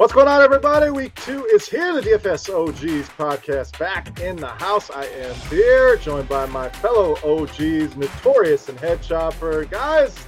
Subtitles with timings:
[0.00, 0.88] What's going on, everybody?
[0.88, 1.92] Week two is here.
[1.92, 4.90] The DFS OGs podcast back in the house.
[4.90, 9.66] I am here, joined by my fellow OGs, Notorious and Head Chopper.
[9.66, 10.18] Guys,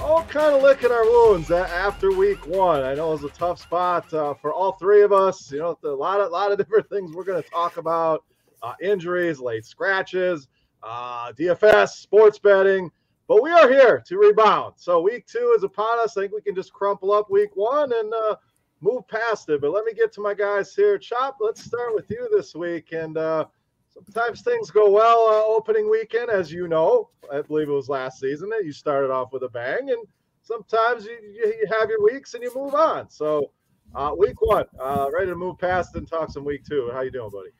[0.00, 2.84] all kind of licking our wounds after week one.
[2.84, 5.50] I know it was a tough spot uh, for all three of us.
[5.50, 8.22] You know, a lot of lot of different things we're going to talk about:
[8.62, 10.46] uh, injuries, late scratches,
[10.84, 12.92] uh, DFS, sports betting.
[13.26, 14.74] But we are here to rebound.
[14.76, 16.16] So week two is upon us.
[16.16, 18.36] I think we can just crumple up week one and uh,
[18.84, 19.60] move past it.
[19.60, 20.98] But let me get to my guys here.
[20.98, 22.92] Chop, let's start with you this week.
[22.92, 23.46] And uh,
[23.92, 27.08] sometimes things go well uh, opening weekend, as you know.
[27.32, 30.04] I believe it was last season that you started off with a bang, and
[30.42, 33.08] sometimes you, you have your weeks and you move on.
[33.08, 33.50] So,
[33.94, 36.90] uh, week one, uh, ready to move past and talk some week two.
[36.92, 37.50] How you doing, buddy?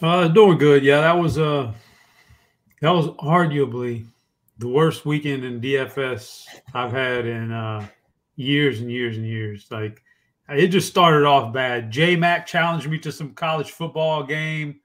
[0.00, 0.84] Uh, doing good.
[0.84, 1.72] Yeah, that was uh,
[2.80, 4.06] that was arguably
[4.58, 6.44] the worst weekend in DFS
[6.74, 7.86] I've had in uh,
[8.36, 9.66] years and years and years.
[9.70, 10.02] Like
[10.48, 11.90] it just started off bad.
[11.90, 14.80] J Mac challenged me to some college football game.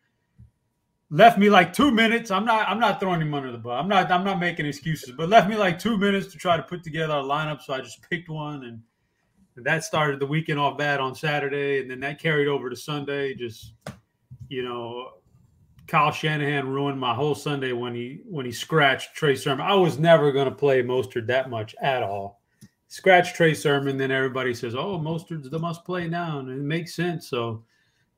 [1.12, 2.32] Left me like two minutes.
[2.32, 2.70] I'm not.
[2.70, 3.78] I'm not throwing him under the bus.
[3.82, 4.12] I'm not.
[4.12, 5.12] I'm not making excuses.
[5.12, 7.62] But left me like two minutes to try to put together a lineup.
[7.62, 11.90] So I just picked one, and that started the weekend off bad on Saturday, and
[11.90, 13.34] then that carried over to Sunday.
[13.34, 13.74] Just
[14.50, 15.14] you know,
[15.88, 19.66] Kyle Shanahan ruined my whole Sunday when he when he scratched Trey Sermon.
[19.66, 22.39] I was never going to play Mostert that much at all
[22.90, 26.94] scratch Trey Sermon, then everybody says, "Oh, Mostert's the must play now," and it makes
[26.94, 27.28] sense.
[27.30, 27.64] So,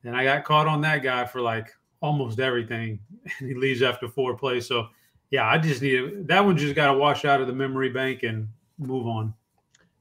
[0.03, 1.71] then I got caught on that guy for like
[2.01, 2.99] almost everything,
[3.39, 4.65] and he leaves after four plays.
[4.67, 4.87] So,
[5.29, 6.57] yeah, I just need that one.
[6.57, 8.47] Just got to wash out of the memory bank and
[8.79, 9.33] move on.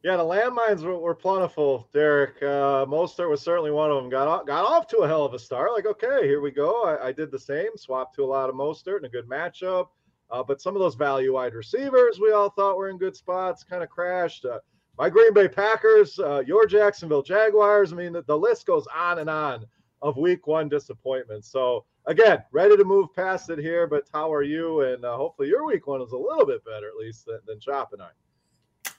[0.02, 2.42] Yeah, the landmines were, were plentiful, Derek.
[2.42, 4.08] Uh, Mostert was certainly one of them.
[4.08, 5.72] Got off, got off to a hell of a start.
[5.74, 6.84] Like, okay, here we go.
[6.84, 7.76] I, I did the same.
[7.76, 9.88] Swapped to a lot of Mostert and a good matchup.
[10.30, 13.64] Uh, but some of those value wide receivers we all thought were in good spots
[13.64, 14.44] kind of crashed.
[14.44, 14.58] Uh,
[14.98, 17.92] my Green Bay Packers, uh, your Jacksonville Jaguars.
[17.92, 19.64] I mean, the, the, list goes on and on
[20.02, 21.50] of week one disappointments.
[21.50, 23.86] So, again, ready to move past it here.
[23.86, 24.82] But how are you?
[24.82, 27.58] And uh, hopefully your week one is a little bit better, at least, than, than
[27.60, 28.10] Chop and I.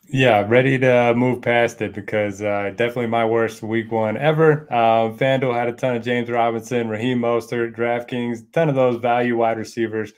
[0.09, 4.67] Yeah, ready to move past it because uh, definitely my worst week one ever.
[4.71, 9.37] Uh, FanDuel had a ton of James Robinson, Raheem Mostert, DraftKings, ton of those value
[9.37, 10.13] wide receivers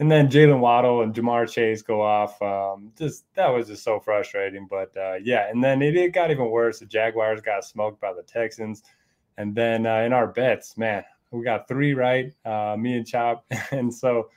[0.00, 2.40] and then Jaylen Waddle and Ja'Marr Chase go off.
[2.42, 4.66] Um, just that was just so frustrating.
[4.68, 6.80] But uh, yeah, and then it, it, got even worse.
[6.80, 8.82] The Jaguars got smoked by the Texans,
[9.38, 13.44] and then uh, in our bets, man, we got three right, uh, me and Chop,
[13.70, 14.30] and so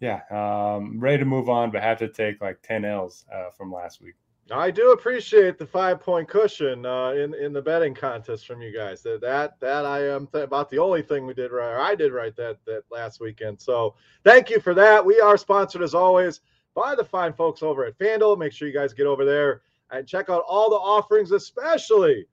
[0.00, 3.72] yeah, um, ready to move on, but have to take like ten L's uh, from
[3.72, 4.14] last week.
[4.50, 8.72] I do appreciate the five point cushion uh, in in the betting contest from you
[8.72, 9.02] guys.
[9.02, 11.70] That that that I am th- about the only thing we did right.
[11.72, 13.60] Or I did right that that last weekend.
[13.60, 13.94] So
[14.24, 15.04] thank you for that.
[15.04, 16.40] We are sponsored as always
[16.74, 18.38] by the fine folks over at FanDuel.
[18.38, 22.26] Make sure you guys get over there and check out all the offerings, especially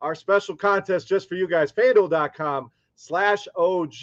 [0.00, 1.72] our special contest just for you guys.
[1.72, 3.96] FanDuel.com slash OG.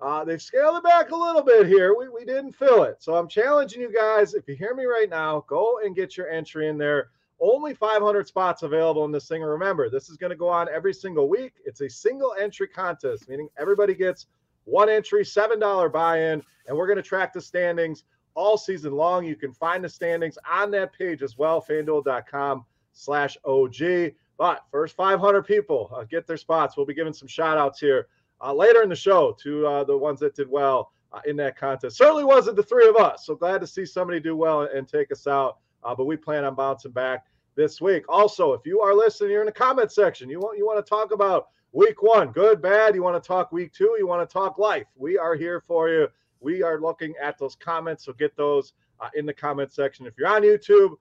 [0.00, 1.96] Uh, they've scaled it back a little bit here.
[1.96, 2.96] We, we didn't fill it.
[3.02, 4.34] So I'm challenging you guys.
[4.34, 7.10] If you hear me right now, go and get your entry in there.
[7.40, 9.42] Only 500 spots available in this thing.
[9.42, 11.54] Remember, this is going to go on every single week.
[11.64, 14.26] It's a single entry contest, meaning everybody gets
[14.64, 18.04] one entry, $7 buy in, and we're going to track the standings
[18.34, 19.24] all season long.
[19.24, 24.12] You can find the standings on that page as well, fanduel.com slash OG.
[24.36, 26.76] But first 500 people uh, get their spots.
[26.76, 28.08] We'll be giving some shout outs here
[28.52, 31.96] later in the show to uh, the ones that did well uh, in that contest.
[31.96, 33.24] Certainly wasn't the three of us.
[33.24, 36.44] So glad to see somebody do well and take us out uh, but we plan
[36.44, 38.04] on bouncing back this week.
[38.08, 40.28] Also, if you are listening, you're in the comment section.
[40.28, 42.94] You want you want to talk about week one, good, bad.
[42.94, 43.94] You want to talk week two.
[43.98, 44.86] You want to talk life.
[44.96, 46.08] We are here for you.
[46.40, 50.06] We are looking at those comments, so get those uh, in the comment section.
[50.06, 50.94] If you're on YouTube,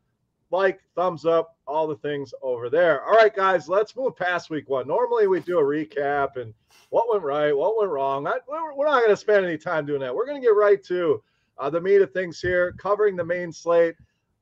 [0.53, 3.03] like, thumbs up, all the things over there.
[3.03, 4.87] All right, guys, let's move past week one.
[4.87, 6.53] Normally, we do a recap and
[6.91, 8.27] what went right, what went wrong.
[8.27, 10.15] I, we're not going to spend any time doing that.
[10.15, 11.21] We're going to get right to
[11.57, 13.95] uh, the meat of things here, covering the main slate.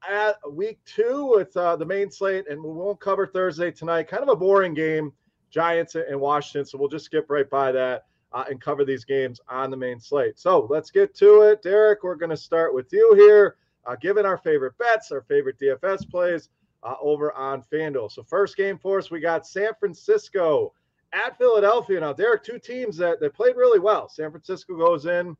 [0.07, 4.07] At week two, it's uh, the main slate, and we won't cover Thursday tonight.
[4.07, 5.13] Kind of a boring game,
[5.49, 6.65] Giants and Washington.
[6.65, 9.99] So we'll just skip right by that uh, and cover these games on the main
[9.99, 10.39] slate.
[10.39, 11.61] So let's get to it.
[11.61, 15.59] Derek, we're going to start with you here, uh, given our favorite bets, our favorite
[15.59, 16.49] DFS plays
[16.83, 18.11] uh, over on FanDuel.
[18.11, 20.73] So, first game for us, we got San Francisco
[21.13, 21.99] at Philadelphia.
[21.99, 24.09] Now, Derek, two teams that, that played really well.
[24.09, 25.35] San Francisco goes in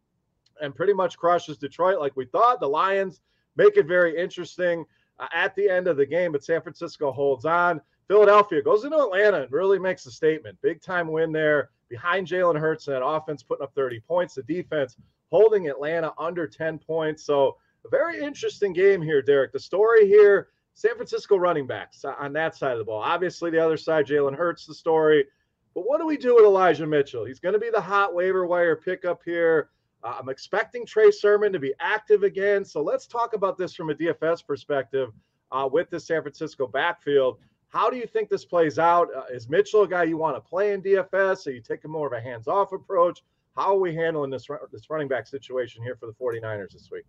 [0.62, 2.60] and pretty much crushes Detroit like we thought.
[2.60, 3.22] The Lions
[3.56, 4.86] make it very interesting
[5.20, 7.82] uh, at the end of the game, but San Francisco holds on.
[8.08, 10.58] Philadelphia goes into Atlanta and really makes a statement.
[10.62, 14.36] Big time win there behind Jalen Hurts and that offense putting up 30 points.
[14.36, 14.98] The defense
[15.32, 17.24] holding Atlanta under 10 points.
[17.24, 19.52] So a very interesting game here, Derek.
[19.52, 23.02] The story here, San Francisco running backs on that side of the ball.
[23.02, 25.26] Obviously, the other side, Jalen Hurts, the story.
[25.74, 27.26] But what do we do with Elijah Mitchell?
[27.26, 29.70] He's going to be the hot waiver wire pickup here.
[30.04, 32.66] Uh, I'm expecting Trey Sermon to be active again.
[32.66, 35.12] So let's talk about this from a DFS perspective
[35.52, 37.38] uh, with the San Francisco backfield.
[37.70, 39.08] How do you think this plays out?
[39.16, 41.48] Uh, is Mitchell a guy you want to play in DFS?
[41.48, 43.22] Are you taking more of a hands off approach?
[43.56, 47.06] How are we handling this, this running back situation here for the 49ers this week?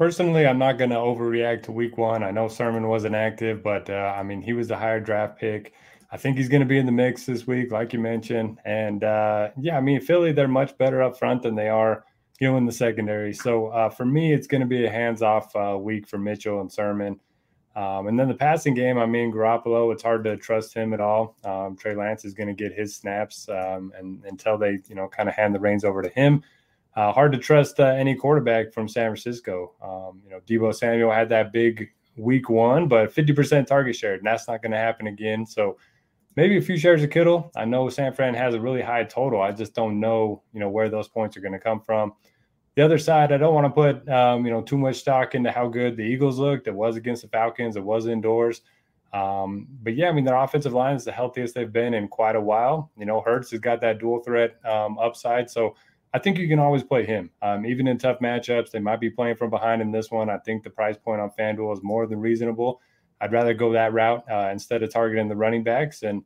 [0.00, 2.22] Personally, I'm not going to overreact to week one.
[2.22, 5.74] I know Sermon wasn't active, but uh, I mean, he was the higher draft pick.
[6.10, 8.60] I think he's going to be in the mix this week, like you mentioned.
[8.64, 12.02] And uh, yeah, I mean, Philly, they're much better up front than they are,
[12.40, 13.34] you know, in the secondary.
[13.34, 16.62] So uh, for me, it's going to be a hands off uh, week for Mitchell
[16.62, 17.20] and Sermon.
[17.76, 21.02] Um, and then the passing game, I mean, Garoppolo, it's hard to trust him at
[21.02, 21.36] all.
[21.44, 25.08] Um, Trey Lance is going to get his snaps, um, and until they, you know,
[25.08, 26.42] kind of hand the reins over to him,
[26.96, 29.74] uh, hard to trust uh, any quarterback from San Francisco.
[29.82, 34.26] Um, you know, Deebo Samuel had that big week one, but 50% target share, and
[34.26, 35.46] that's not going to happen again.
[35.46, 35.78] So
[36.36, 37.50] maybe a few shares of Kittle.
[37.56, 39.40] I know San Fran has a really high total.
[39.40, 42.12] I just don't know, you know, where those points are going to come from.
[42.76, 45.50] The other side, I don't want to put um, you know too much stock into
[45.50, 46.68] how good the Eagles looked.
[46.68, 47.76] It was against the Falcons.
[47.76, 48.62] It was indoors.
[49.12, 52.36] Um, but yeah, I mean their offensive line is the healthiest they've been in quite
[52.36, 52.92] a while.
[52.96, 55.74] You know, Hurts has got that dual threat um, upside, so
[56.12, 58.70] I think you can always play him, um, even in tough matchups.
[58.70, 60.28] They might be playing from behind in this one.
[60.28, 62.80] I think the price point on FanDuel is more than reasonable.
[63.20, 66.24] I'd rather go that route uh, instead of targeting the running backs and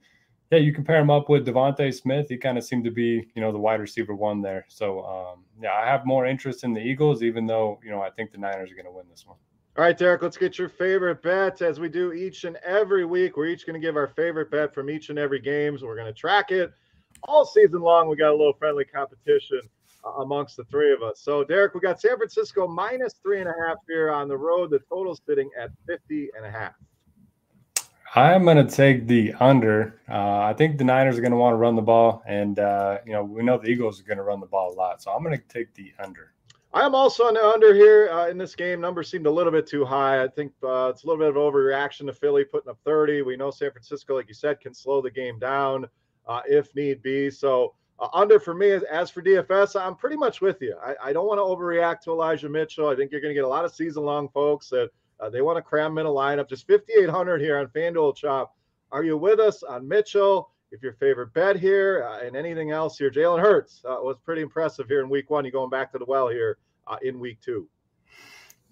[0.51, 2.27] yeah, you compare him up with DeVonta Smith.
[2.29, 4.65] He kind of seemed to be, you know, the wide receiver one there.
[4.69, 8.11] So, um, yeah, I have more interest in the Eagles, even though, you know, I
[8.11, 9.37] think the Niners are going to win this one.
[9.77, 13.37] All right, Derek, let's get your favorite bets as we do each and every week.
[13.37, 15.77] We're each going to give our favorite bet from each and every game.
[15.77, 16.73] So we're going to track it
[17.29, 18.09] all season long.
[18.09, 19.61] We got a little friendly competition
[20.05, 21.21] uh, amongst the three of us.
[21.21, 24.71] So, Derek, we got San Francisco minus three and a half here on the road.
[24.71, 26.75] The total sitting at 50 and a half.
[28.17, 30.01] I'm going to take the under.
[30.09, 32.99] Uh, I think the Niners are going to want to run the ball, and uh,
[33.05, 35.11] you know we know the Eagles are going to run the ball a lot, so
[35.11, 36.33] I'm going to take the under.
[36.73, 38.81] I am also on the under here uh, in this game.
[38.81, 40.23] Numbers seemed a little bit too high.
[40.23, 43.23] I think uh, it's a little bit of overreaction to Philly putting up 30.
[43.23, 45.87] We know San Francisco, like you said, can slow the game down
[46.27, 47.31] uh, if need be.
[47.31, 50.77] So uh, under for me, as, for DFS, I'm pretty much with you.
[50.85, 52.89] I, I don't want to overreact to Elijah Mitchell.
[52.89, 54.91] I think you're going to get a lot of season-long folks that–
[55.21, 56.49] uh, they want to cram in a lineup.
[56.49, 58.55] Just 5,800 here on FanDuel Chop.
[58.93, 60.51] Are you with us on Mitchell?
[60.71, 64.43] If your favorite bet here uh, and anything else here, Jalen Hurts uh, was pretty
[64.43, 65.45] impressive here in week one.
[65.45, 67.69] You're going back to the well here uh, in week two.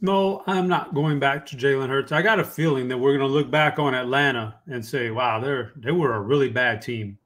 [0.00, 2.10] No, I'm not going back to Jalen Hurts.
[2.10, 5.38] I got a feeling that we're going to look back on Atlanta and say, "Wow,
[5.38, 7.18] they're they were a really bad team,"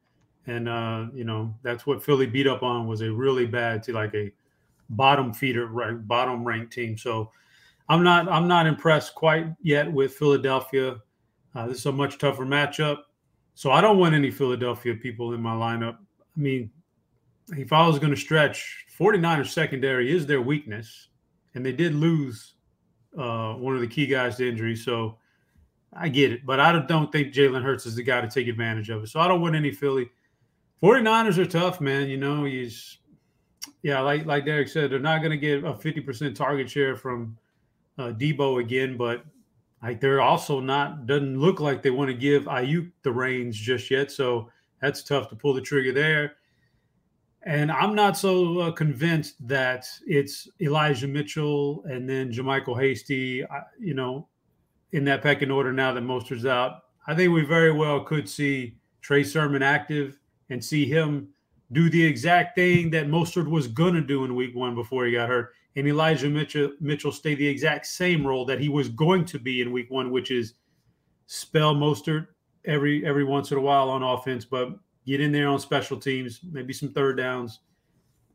[0.46, 3.92] and uh, you know that's what Philly beat up on was a really bad to
[3.92, 4.32] like a
[4.90, 6.96] bottom feeder, right, bottom ranked team.
[6.96, 7.30] So
[7.88, 11.00] I'm not I'm not impressed quite yet with Philadelphia.
[11.54, 12.98] Uh, this is a much tougher matchup,
[13.54, 15.96] so I don't want any Philadelphia people in my lineup.
[16.36, 16.70] I mean,
[17.50, 21.08] if I was going to stretch, 49ers secondary is their weakness,
[21.54, 22.54] and they did lose
[23.18, 24.76] uh, one of the key guys to injury.
[24.76, 25.16] So
[25.92, 28.90] I get it, but I don't think Jalen Hurts is the guy to take advantage
[28.90, 29.08] of it.
[29.08, 30.10] So I don't want any Philly.
[30.82, 32.08] 49ers are tough, man.
[32.08, 32.98] You know, he's
[33.82, 37.36] yeah, like like Derek said, they're not going to get a 50% target share from
[37.98, 39.24] uh, Deebo again, but
[39.82, 43.90] like they're also not doesn't look like they want to give Aiyuk the reins just
[43.90, 44.10] yet.
[44.10, 46.36] So that's tough to pull the trigger there.
[47.42, 53.44] And I'm not so uh, convinced that it's Elijah Mitchell and then JaMycal Hasty.
[53.78, 54.28] You know,
[54.92, 56.82] in that pecking order now that Mostert's out.
[57.06, 60.18] I think we very well could see Trey Sermon active
[60.50, 61.28] and see him
[61.72, 65.28] do the exact thing that Mostert was gonna do in week one before he got
[65.28, 65.52] hurt.
[65.74, 69.60] And Elijah Mitchell, Mitchell stay the exact same role that he was going to be
[69.60, 70.54] in week one, which is
[71.26, 72.28] spell Mostert
[72.64, 74.70] every every once in a while on offense, but
[75.06, 77.60] get in there on special teams, maybe some third downs,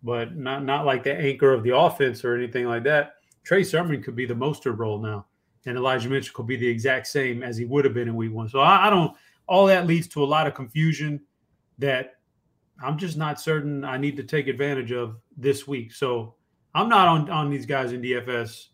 [0.04, 3.16] but not not like the anchor of the offense or anything like that.
[3.44, 5.26] Trey Sermon could be the Mostert role now,
[5.66, 8.34] and Elijah Mitchell could be the exact same as he would have been in week
[8.34, 8.50] one.
[8.50, 9.16] So I, I don't.
[9.48, 11.20] All that leads to a lot of confusion
[11.82, 12.16] that
[12.84, 15.94] I'm just not certain I need to take advantage of this week.
[15.94, 16.36] So
[16.74, 18.68] I'm not on on these guys in DFS.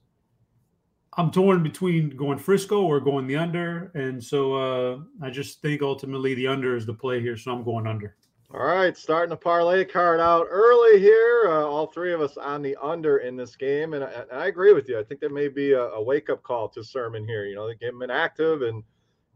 [1.19, 5.81] I'm torn between going Frisco or going the under, and so uh, I just think
[5.81, 7.35] ultimately the under is the play here.
[7.35, 8.15] So I'm going under.
[8.53, 11.47] All right, starting the parlay card out early here.
[11.47, 14.45] Uh, all three of us on the under in this game, and I, and I
[14.45, 14.97] agree with you.
[14.99, 17.45] I think there may be a, a wake up call to Sermon here.
[17.45, 18.83] You know, they get him inactive, and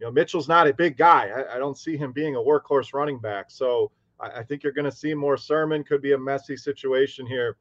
[0.01, 1.29] you know Mitchell's not a big guy.
[1.29, 3.51] I, I don't see him being a workhorse running back.
[3.51, 5.83] So I, I think you're going to see more Sermon.
[5.83, 7.57] Could be a messy situation here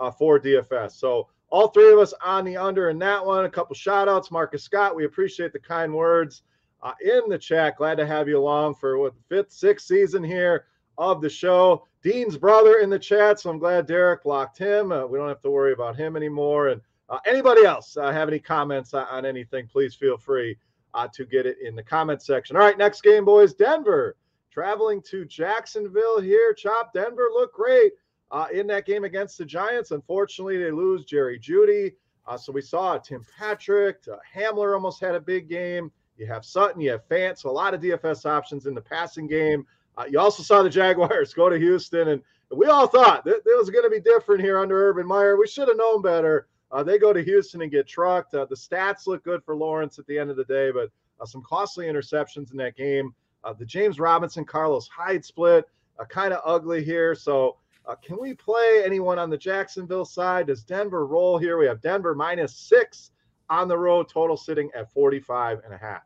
[0.00, 0.92] uh, for DFS.
[0.92, 3.44] So all three of us on the under in that one.
[3.44, 4.30] A couple shout outs.
[4.30, 6.44] Marcus Scott, we appreciate the kind words
[6.82, 7.76] uh, in the chat.
[7.76, 10.64] Glad to have you along for what fifth, sixth season here
[10.96, 11.86] of the show.
[12.02, 14.92] Dean's brother in the chat, so I'm glad Derek blocked him.
[14.92, 16.68] Uh, we don't have to worry about him anymore.
[16.68, 16.80] And
[17.10, 20.56] uh, anybody else uh, have any comments on, on, anything, please feel free
[20.94, 22.56] uh, to get it in the comment section.
[22.56, 23.54] All right, next game, boys.
[23.54, 24.16] Denver
[24.50, 26.52] traveling to Jacksonville here.
[26.52, 27.92] Chop, Denver look great
[28.30, 29.90] uh, in that game against the Giants.
[29.90, 31.92] Unfortunately, they lose Jerry Jeudy.
[32.26, 35.90] Uh, so we saw Tim Patrick, uh, Hamler almost had a big game.
[36.16, 39.26] You have Sutton, you have Fant, so a lot of DFS options in the passing
[39.26, 39.66] game.
[39.96, 43.58] Uh, you also saw the Jaguars go to Houston, and we all thought that it
[43.58, 45.36] was going to be different here under Urban Meyer.
[45.36, 46.46] We should have known better.
[46.72, 48.34] Uh, they go to Houston and get trucked.
[48.34, 50.90] Uh, the stats look good for Lawrence at the end of the day, but
[51.26, 53.14] some costly interceptions in that game.
[53.58, 55.66] the James Robinson Carlos Hyde split,
[56.08, 57.14] kind of ugly here.
[57.14, 60.46] So uh, can we play anyone on the Jacksonville side?
[60.46, 61.58] Does Denver roll here?
[61.58, 63.10] We have Denver minus six
[63.50, 66.02] on the road, total sitting at 45 and a half.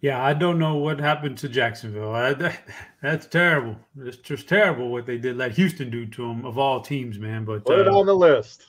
[0.00, 2.14] Yeah, I don't know what happened to Jacksonville.
[2.14, 2.60] I, that,
[3.02, 3.76] that's terrible.
[3.98, 7.44] It's just terrible what they did let Houston do to them of all teams, man.
[7.44, 8.64] But put uh, it on the list.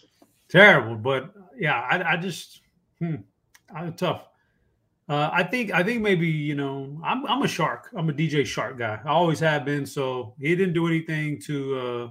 [0.47, 2.61] Terrible, but yeah, I, I just
[2.99, 3.17] hmm,
[3.73, 4.25] I'm tough.
[5.07, 7.89] Uh, I think I think maybe you know I'm I'm a shark.
[7.95, 8.99] I'm a DJ Chark guy.
[9.05, 9.85] I always have been.
[9.85, 12.09] So he didn't do anything to uh,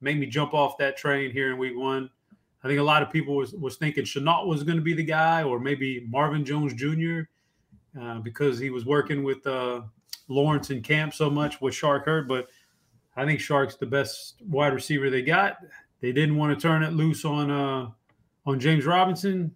[0.00, 2.10] make me jump off that train here in week one.
[2.64, 5.04] I think a lot of people was was thinking Shenault was going to be the
[5.04, 7.22] guy, or maybe Marvin Jones Jr.
[8.00, 9.80] Uh, because he was working with uh,
[10.28, 12.28] Lawrence in camp so much with Chark hurt.
[12.28, 12.48] But
[13.16, 15.58] I think Chark's the best wide receiver they got.
[16.00, 17.88] They didn't want to turn it loose on uh,
[18.46, 19.54] on James Robinson.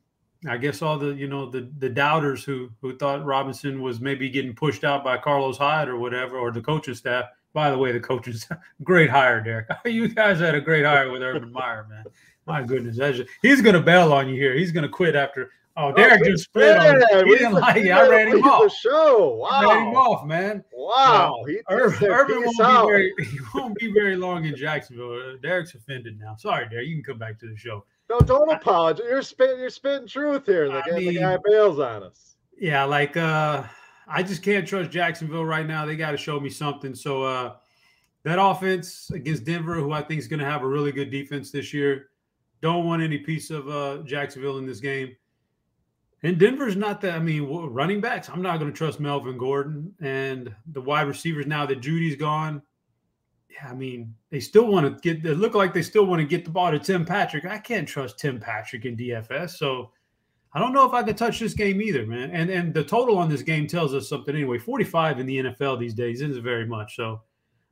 [0.49, 4.29] I guess all the you know the the doubters who who thought Robinson was maybe
[4.29, 7.27] getting pushed out by Carlos Hyde or whatever or the coaching staff.
[7.53, 8.49] By the way, the coaches
[8.83, 9.69] great hire, Derek.
[9.85, 12.05] you guys had a great hire with Urban Meyer, man.
[12.47, 14.55] My goodness, just, he's going to bail on you here.
[14.55, 15.51] He's going to quit after.
[15.76, 17.26] Oh, Derek oh, just split on.
[17.26, 17.91] He didn't like it.
[17.91, 18.62] I ran him off.
[18.64, 19.37] The show.
[19.37, 19.49] Wow.
[19.49, 20.64] I ran him off, man.
[20.75, 21.45] Wow.
[21.71, 23.14] Urban won't be very.
[23.23, 25.38] He won't be very long in Jacksonville.
[25.43, 26.37] Derek's offended now.
[26.37, 26.88] Sorry, Derek.
[26.88, 27.85] You can come back to the show.
[28.11, 29.07] No, don't apologize.
[29.09, 30.69] You're spitting, you're spitting truth here.
[30.69, 32.37] The, guy, mean, the guy bails on us.
[32.59, 33.64] Yeah, like uh,
[34.07, 35.87] I just can't trust Jacksonville right now.
[35.87, 36.95] They got to show me something.
[36.95, 37.55] So uh,
[38.25, 41.50] that offense against Denver, who I think is going to have a really good defense
[41.50, 42.11] this year,
[42.61, 45.17] don't want any piece of uh, Jacksonville in this game.
[46.23, 47.14] And Denver's not that.
[47.14, 48.29] I mean, running backs.
[48.29, 52.62] I'm not going to trust Melvin Gordon and the wide receivers now that Jeudy's gone
[53.52, 55.23] yeah, I mean, they still want to get.
[55.23, 57.45] They look like they still want to get the ball to Tim Patrick.
[57.45, 59.91] I can't trust Tim Patrick in DFS, so
[60.55, 62.31] I don't know if I can touch this game either, man.
[62.31, 64.59] And and the total on this game tells us something anyway.
[64.59, 67.23] Forty five in the NFL these days isn't very much, so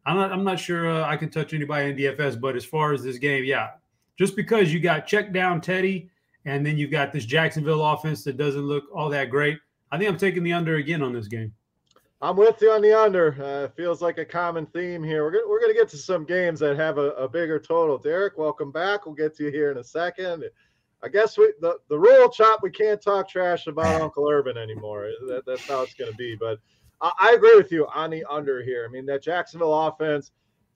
[0.04, 0.32] I'm not.
[0.32, 2.40] I'm not sure uh, I can touch anybody in DFS.
[2.40, 3.70] But as far as this game, yeah,
[4.18, 6.09] just because you got check down Teddy,
[6.44, 9.58] and then you've got this Jacksonville offense that doesn't look all that great.
[9.92, 11.52] I think I'm taking the under again on this game.
[12.22, 13.36] I'm with you on the under.
[13.42, 15.24] Uh, feels like a common theme here.
[15.24, 17.96] We're gonna, we're going to get to some games that have a, a, bigger total.
[17.96, 19.06] Derek, welcome back.
[19.06, 20.44] We'll get to you here in a second.
[21.02, 22.62] I guess we the, the rule chop.
[22.62, 25.10] We can't talk trash about Uncle Urban anymore.
[25.28, 26.36] That, that's how it's going to be.
[26.38, 26.58] But
[27.00, 28.84] I, I, agree with you on the under here.
[28.86, 30.30] I mean that Jacksonville offense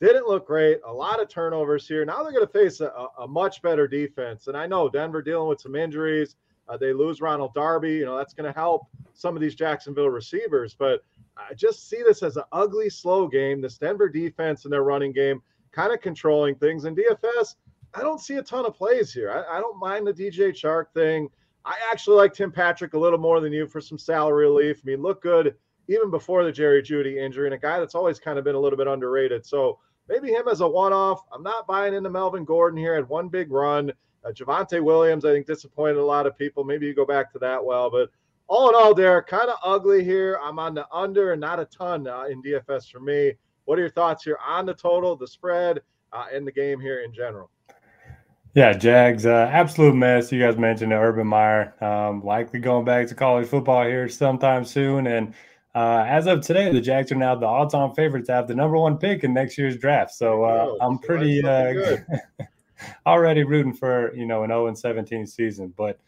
[0.08, 0.80] didn't look great.
[0.87, 2.04] A lot of turnovers here.
[2.04, 4.49] Now they're going to face a, a, much better defense.
[4.49, 6.37] And I know Denver dealing with some injuries.
[6.68, 7.92] Uh, they lose Ronald Darby.
[7.92, 11.04] You know that's going to help some of these Jacksonville receivers, but
[11.37, 13.61] I just see this as an ugly, slow game.
[13.61, 15.42] This Denver defense and their running game
[15.73, 16.84] kind of controlling things.
[16.84, 17.56] And DFS,
[17.94, 19.30] I don't see a ton of plays here.
[19.30, 21.28] I, I don't mind the DJ Chark thing.
[21.64, 24.80] I actually like Tim Patrick a little more than you for some salary relief.
[24.84, 25.54] I mean, look good
[25.88, 28.61] even before the Jerry Jeudy injury, and a guy that's always kind of been a
[28.61, 29.44] little bit underrated.
[29.44, 31.23] So maybe him as a one-off.
[31.32, 32.94] I'm not buying into Melvin Gordon here.
[32.94, 33.92] Had one big run.
[34.25, 36.64] Uh, Javonte Williams, I think, disappointed a lot of people.
[36.64, 38.11] Maybe you go back to that well, but
[38.46, 40.38] all in all, Derek, kind of ugly here.
[40.42, 43.32] I'm on the under and not a ton uh, in DFS for me.
[43.64, 45.80] What are your thoughts here on the total, the spread,
[46.12, 47.50] uh, and the game here in general?
[48.54, 50.30] Yeah, Jags, uh, absolute mess.
[50.30, 55.08] You guys mentioned Urban Meyer, um, likely going back to college football here sometime soon.
[55.08, 55.34] And
[55.75, 58.76] uh, as of today, the Jags are now the odds-on favorites to have the number
[58.76, 60.12] one pick in next year's draft.
[60.12, 61.97] So uh, I'm pretty uh,
[63.07, 65.75] already rooting for you know an 0 17 season.
[65.76, 65.99] But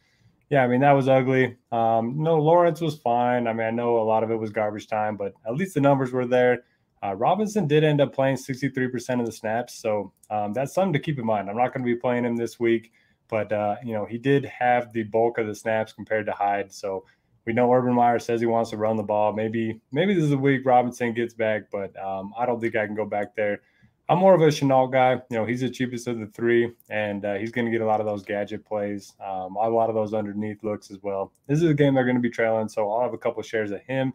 [0.50, 1.56] yeah, I mean that was ugly.
[1.72, 3.48] Um, no, Lawrence was fine.
[3.48, 5.80] I mean, I know a lot of it was garbage time, but at least the
[5.80, 6.62] numbers were there.
[7.02, 10.98] Uh, Robinson did end up playing 63% of the snaps, so um, that's something to
[10.98, 11.50] keep in mind.
[11.50, 12.92] I'm not going to be playing him this week,
[13.28, 16.72] but uh, you know he did have the bulk of the snaps compared to Hyde.
[16.72, 17.04] So
[17.46, 19.32] we know Urban Meyer says he wants to run the ball.
[19.32, 22.86] Maybe maybe this is a week Robinson gets back, but um, I don't think I
[22.86, 23.60] can go back there.
[24.08, 25.14] I'm more of a Shenault guy.
[25.30, 27.86] You know, he's the cheapest of the three, and uh, he's going to get a
[27.86, 31.32] lot of those gadget plays, um, a lot of those underneath looks as well.
[31.48, 33.72] This is a game they're going to be trailing, so I'll have a couple shares
[33.72, 34.12] of him.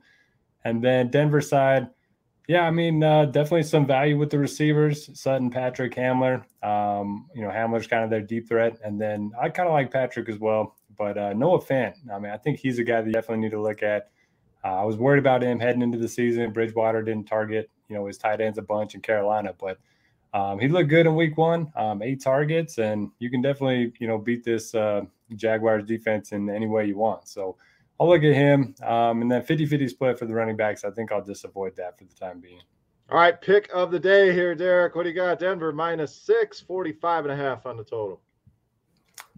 [0.63, 1.89] And then Denver side,
[2.47, 6.43] yeah, I mean, uh, definitely some value with the receivers, Sutton, Patrick, Hamler.
[6.63, 9.91] Um, you know, Hamler's kind of their deep threat, and then I kind of like
[9.91, 10.75] Patrick as well.
[11.01, 13.51] But uh, Noah Fant, I mean, I think he's a guy that you definitely need
[13.51, 14.11] to look at.
[14.63, 16.53] Uh, I was worried about him heading into the season.
[16.53, 19.79] Bridgewater didn't target you know his tight ends a bunch in Carolina, but
[20.35, 24.07] um, he looked good in week one, um, eight targets, and you can definitely you
[24.07, 25.01] know beat this uh,
[25.35, 27.27] Jaguars defense in any way you want.
[27.27, 27.57] So
[27.99, 30.85] I'll look at him, um, and then 50-50 split for the running backs.
[30.85, 32.61] I think I'll just avoid that for the time being.
[33.09, 34.93] All right, pick of the day here, Derek.
[34.93, 35.39] What do you got?
[35.39, 38.21] Denver minus six, 45 and a half on the total.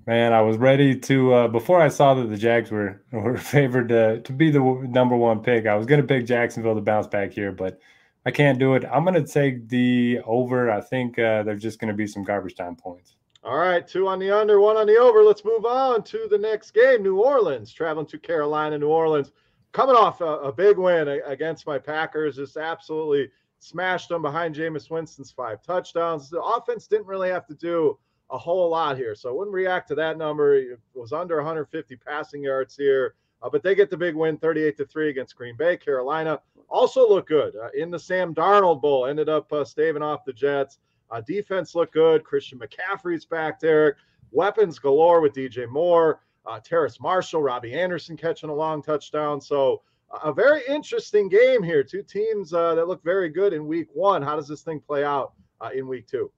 [0.05, 3.89] Man, I was ready to uh, before I saw that the Jags were were favored
[3.89, 5.65] to, to be the number one pick.
[5.65, 7.79] I was going to pick Jacksonville to bounce back here, but
[8.25, 8.83] I can't do it.
[8.91, 10.69] I'm going to take the over.
[10.69, 13.15] I think uh, there's just going to be some garbage time points.
[13.45, 15.21] All right, two on the under, one on the over.
[15.23, 17.03] Let's move on to the next game.
[17.03, 18.77] New Orleans traveling to Carolina.
[18.77, 19.31] New Orleans
[19.71, 22.37] coming off a, a big win against my Packers.
[22.37, 26.29] Just absolutely smashed them behind Jameis Winston's five touchdowns.
[26.29, 27.97] The offense didn't really have to do
[28.33, 30.55] a whole lot here, so I wouldn't react to that number.
[30.55, 33.13] It was under 150 passing yards here.
[33.43, 35.77] Uh, but they get the big win 38 to 3 against Green Bay.
[35.77, 40.25] Carolina also looked good uh, in the Sam Darnold Bowl, ended up uh, staving off
[40.25, 40.79] the Jets.
[41.11, 42.23] Uh, defense looked good.
[42.23, 43.97] Christian McCaffrey's back there.
[44.31, 49.39] Weapons galore with DJ Moore, uh, Terrace Marshall, Robbie Anderson catching a long touchdown.
[49.39, 49.83] So,
[50.23, 51.83] a very interesting game here.
[51.83, 54.21] Two teams uh, that look very good in week one.
[54.21, 55.33] How does this thing play out
[55.73, 56.31] in week two?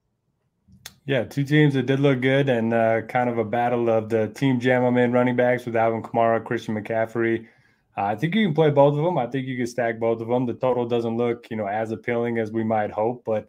[1.06, 4.28] Yeah, two teams that did look good and uh, kind of a battle of the
[4.28, 7.46] team jam them in running backs with Alvin Kamara, Christian McCaffrey.
[7.96, 9.16] Uh, I think you can play both of them.
[9.16, 10.46] I think you can stack both of them.
[10.46, 13.48] The total doesn't look, you know, as appealing as we might hope, but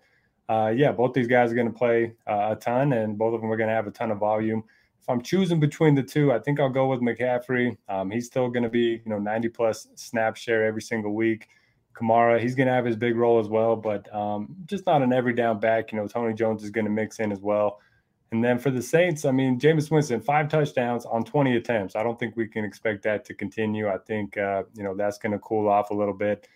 [0.50, 3.41] uh, yeah, both these guys are going to play uh, a ton, and both of
[3.41, 4.63] them are going to have a ton of volume.
[5.02, 7.76] If I'm choosing between the two, I think I'll go with McCaffrey.
[7.89, 11.47] Um, he's still going to be, you know, 90 plus snap share every single week.
[11.97, 15.13] Kamara, he's going to have his big role as well, but um, just not an
[15.13, 15.91] every down back.
[15.91, 17.79] You know, Tony Jones is going to mix in as well.
[18.31, 21.95] And then for the Saints, I mean, Jameis Winston, five touchdowns on 20 attempts.
[21.95, 23.88] I don't think we can expect that to continue.
[23.88, 26.47] I think, uh, you know, that's going to cool off a little bit.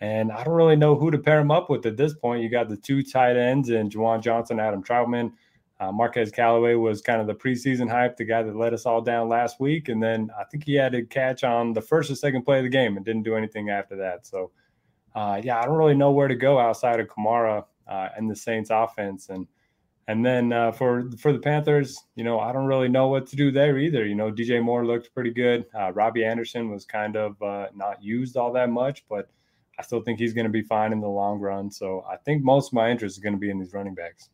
[0.00, 2.42] And I don't really know who to pair him up with at this point.
[2.42, 5.32] You got the two tight ends and Juwan Johnson, Adam Trautman.
[5.78, 9.00] Uh, Marquez Callaway was kind of the preseason hype, the guy that let us all
[9.00, 9.88] down last week.
[9.88, 12.64] And then I think he had a catch on the first or second play of
[12.64, 14.26] the game and didn't do anything after that.
[14.26, 14.50] So,
[15.14, 18.36] uh, yeah, I don't really know where to go outside of Kamara uh, and the
[18.36, 19.28] Saints offense.
[19.28, 19.46] And
[20.08, 23.36] and then uh, for for the Panthers, you know, I don't really know what to
[23.36, 24.06] do there either.
[24.06, 25.66] You know, DJ Moore looked pretty good.
[25.78, 29.28] Uh, Robbie Anderson was kind of uh, not used all that much, but
[29.78, 31.70] I still think he's going to be fine in the long run.
[31.70, 34.30] So I think most of my interest is going to be in these running backs.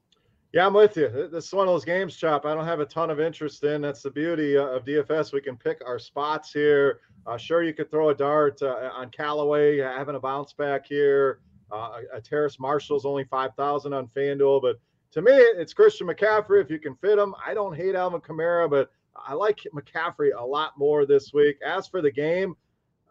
[0.53, 1.29] Yeah, I'm with you.
[1.31, 2.47] This is one of those games, Chop.
[2.47, 3.83] I don't have a ton of interest in.
[3.83, 5.33] That's the beauty uh, of DFS.
[5.33, 7.01] We can pick our spots here.
[7.27, 11.41] Uh, sure, you could throw a dart uh, on Callaway having a bounce back here.
[11.73, 14.63] Uh, a Terrace Marshall's only 5,000 on FanDuel.
[14.63, 14.77] But
[15.13, 17.35] to me, it's Christian McCaffrey if you can fit him.
[17.45, 21.57] I don't hate Alvin Kamara, but I like McCaffrey a lot more this week.
[21.67, 22.55] As for the game,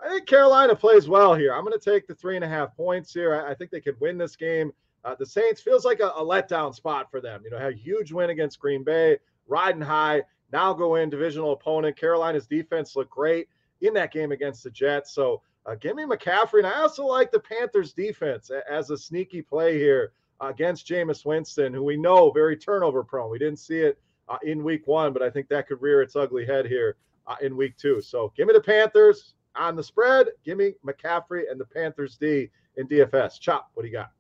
[0.04, 1.54] I think Carolina plays well here.
[1.54, 3.36] I'm going to take the three and a half points here.
[3.36, 4.72] I, I think they could win this game.
[5.04, 7.42] Uh, the Saints feels like a, a, letdown spot for them.
[7.44, 10.24] You know, had a huge win against Green Bay, riding high.
[10.52, 11.98] Now go in divisional opponent.
[11.98, 13.48] Carolina's defense looked great
[13.82, 15.14] in that game against the Jets.
[15.14, 16.60] So uh, give me McCaffrey.
[16.60, 21.74] And I also like the Panthers defense as a sneaky play here against Jameis Winston,
[21.74, 23.32] who we know very turnover prone.
[23.32, 26.16] We didn't see it uh, in week one, but I think that could rear its
[26.16, 28.02] ugly head here uh, in week two.
[28.02, 30.28] So give me the Panthers on the spread.
[30.44, 33.40] Give me McCaffrey and the Panthers D in DFS.
[33.40, 34.12] Chop, what do you got?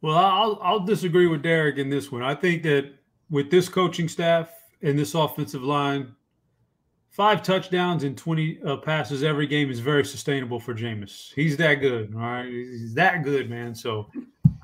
[0.00, 2.22] Well, I'll I'll disagree with Derek in this one.
[2.22, 2.92] I think that
[3.30, 6.14] with this coaching staff and this offensive line,
[7.18, 11.34] five touchdowns and 20 uh, passes every game is very sustainable for Jameis.
[11.34, 12.14] He's that good.
[12.14, 12.46] Right.
[12.46, 13.74] He's that good, man.
[13.74, 14.08] So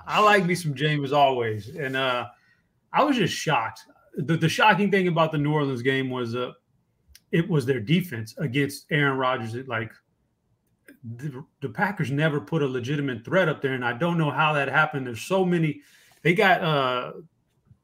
[0.07, 1.75] I like me some Jameis always.
[1.75, 2.27] And uh,
[2.93, 3.81] I was just shocked.
[4.17, 6.53] The, the shocking thing about the New Orleans game was uh,
[7.33, 9.57] it was their defense against Aaron Rodgers.
[9.57, 9.91] It, like
[11.17, 13.73] the, the, Packers never put a legitimate threat up there.
[13.73, 15.09] And I don't know how that happened.
[15.09, 15.81] There's so many.
[16.23, 17.13] They got uh,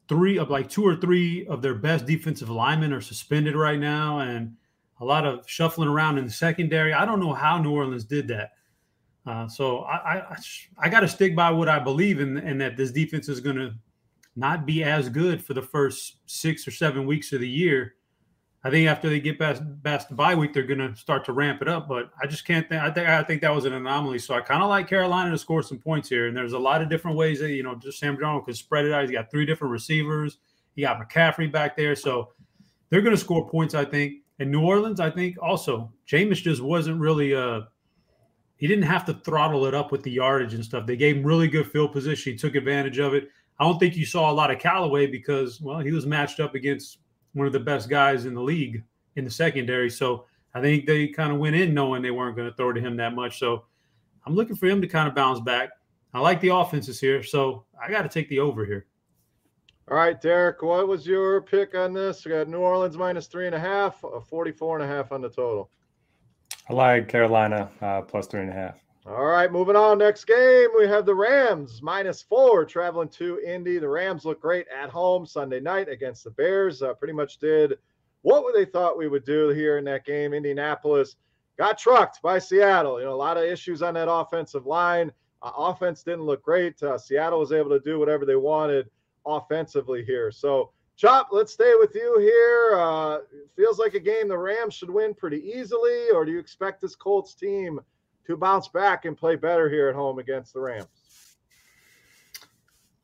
[0.08, 4.20] three of like two or three of their best defensive linemen are suspended right now.
[4.20, 4.54] And
[5.00, 6.92] a lot of shuffling around in the secondary.
[6.92, 8.50] I don't know how New Orleans did that.
[9.26, 10.36] Uh, so I I,
[10.78, 13.56] I got to stick by what I believe in, and that this defense is going
[13.56, 13.74] to
[14.36, 17.94] not be as good for the first six or seven weeks of the year.
[18.62, 21.32] I think after they get past, past the bye week, they're going to start to
[21.32, 21.88] ramp it up.
[21.88, 22.82] But I just can't think.
[22.82, 24.18] I think I think that was an anomaly.
[24.18, 26.26] So I kind of like Carolina to score some points here.
[26.28, 28.84] And there's a lot of different ways that you know just Sam Darnold could spread
[28.84, 29.02] it out.
[29.02, 30.38] He's got three different receivers.
[30.76, 32.32] He got McCaffrey back there, so
[32.90, 33.74] they're going to score points.
[33.74, 34.16] I think.
[34.40, 37.60] And New Orleans, I think also Jameis just wasn't really uh
[38.56, 40.86] he didn't have to throttle it up with the yardage and stuff.
[40.86, 42.32] They gave him really good field position.
[42.32, 43.28] He took advantage of it.
[43.58, 46.54] I don't think you saw a lot of Callaway because well, he was matched up
[46.54, 46.98] against
[47.34, 48.82] one of the best guys in the league
[49.16, 49.90] in the secondary.
[49.90, 52.80] So I think they kind of went in knowing they weren't going to throw to
[52.80, 53.38] him that much.
[53.38, 53.64] So
[54.26, 55.70] I'm looking for him to kind of bounce back.
[56.12, 58.86] I like the offenses here, so I got to take the over here.
[59.90, 62.24] All right, Derek, what was your pick on this?
[62.24, 65.20] We got New Orleans minus three and a half, a 44 and a half on
[65.20, 65.68] the total.
[66.68, 68.78] I like Carolina uh, plus three and a half.
[69.04, 69.98] All right, moving on.
[69.98, 73.78] Next game, we have the Rams minus four traveling to Indy.
[73.78, 76.82] The Rams look great at home Sunday night against the Bears.
[76.82, 77.76] Uh, pretty much did
[78.22, 80.34] what they thought we would do here in that game.
[80.34, 81.16] Indianapolis
[81.58, 83.00] got trucked by Seattle.
[83.00, 85.10] You know, a lot of issues on that offensive line.
[85.42, 86.80] Uh, offense didn't look great.
[86.80, 88.88] Uh, Seattle was able to do whatever they wanted
[89.26, 90.30] offensively here.
[90.30, 92.78] So, Chop, let's stay with you here.
[92.78, 93.18] Uh,
[93.56, 96.94] feels like a game the Rams should win pretty easily, or do you expect this
[96.94, 97.80] Colts team
[98.26, 100.88] to bounce back and play better here at home against the Rams?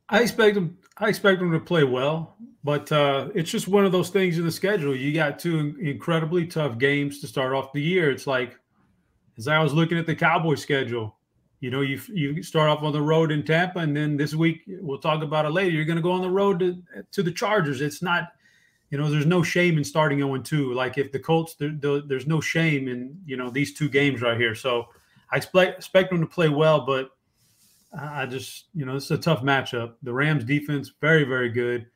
[0.09, 0.79] I expect them.
[0.99, 4.45] I expect them to play well, but uh, it's just one of those things in
[4.45, 4.95] the schedule.
[4.95, 8.11] You got two incredibly tough games to start off the year.
[8.11, 8.59] It's like,
[9.37, 11.17] as I was looking at the Cowboy schedule,
[11.61, 14.63] you know, you you start off on the road in Tampa, and then this week
[14.67, 15.71] we'll talk about it later.
[15.71, 17.81] You're going to go on the road to, to the Chargers.
[17.81, 18.33] It's not,
[18.91, 20.75] you know, there's no shame in starting 0 2.
[20.75, 24.39] Like if the Colts, there, there's no shame in you know these two games right
[24.39, 24.55] here.
[24.55, 24.89] So
[25.33, 27.11] I expect expect them to play well, but
[27.99, 29.95] I just you know this is a tough matchup.
[30.03, 31.87] The Rams defense very very good.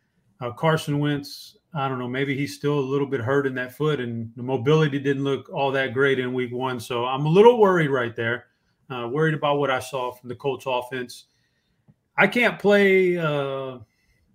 [0.41, 3.75] Uh, Carson Wentz, I don't know, maybe he's still a little bit hurt in that
[3.75, 6.81] foot, and the mobility didn't look all that great in Week One.
[6.81, 8.47] So I'm a little worried right there.
[8.91, 11.27] Uh, worried about what I saw from the Colts offense.
[12.17, 13.17] I can't play.
[13.17, 13.79] Uh,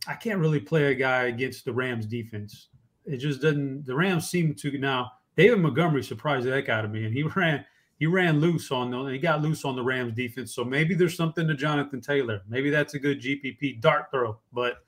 [0.08, 2.70] I can't really play a guy against the Rams defense.
[3.06, 3.86] It just doesn't.
[3.86, 5.12] The Rams seem to now.
[5.36, 7.66] David Montgomery surprised the heck out of me, and he ran.
[7.98, 9.04] He ran loose on the.
[9.06, 10.54] He got loose on the Rams defense.
[10.54, 12.42] So maybe there's something to Jonathan Taylor.
[12.48, 14.38] Maybe that's a good GPP dart throw.
[14.52, 14.86] But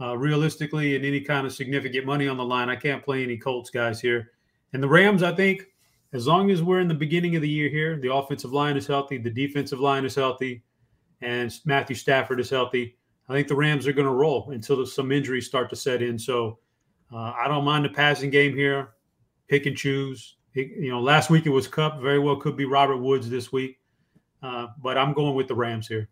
[0.00, 3.36] uh, realistically, in any kind of significant money on the line, I can't play any
[3.36, 4.32] Colts guys here.
[4.72, 5.66] And the Rams, I think
[6.12, 8.86] as long as we're in the beginning of the year here, the offensive line is
[8.86, 10.62] healthy, the defensive line is healthy,
[11.20, 12.96] and Matthew Stafford is healthy.
[13.28, 16.18] I think the Rams are going to roll until some injuries start to set in.
[16.18, 16.58] So
[17.12, 18.90] uh, I don't mind the passing game here.
[19.48, 20.36] Pick and choose.
[20.54, 22.00] It, you know, last week it was Kupp.
[22.00, 23.80] Very well could be Robert Woods this week.
[24.42, 26.08] Uh, but I'm going with the Rams here.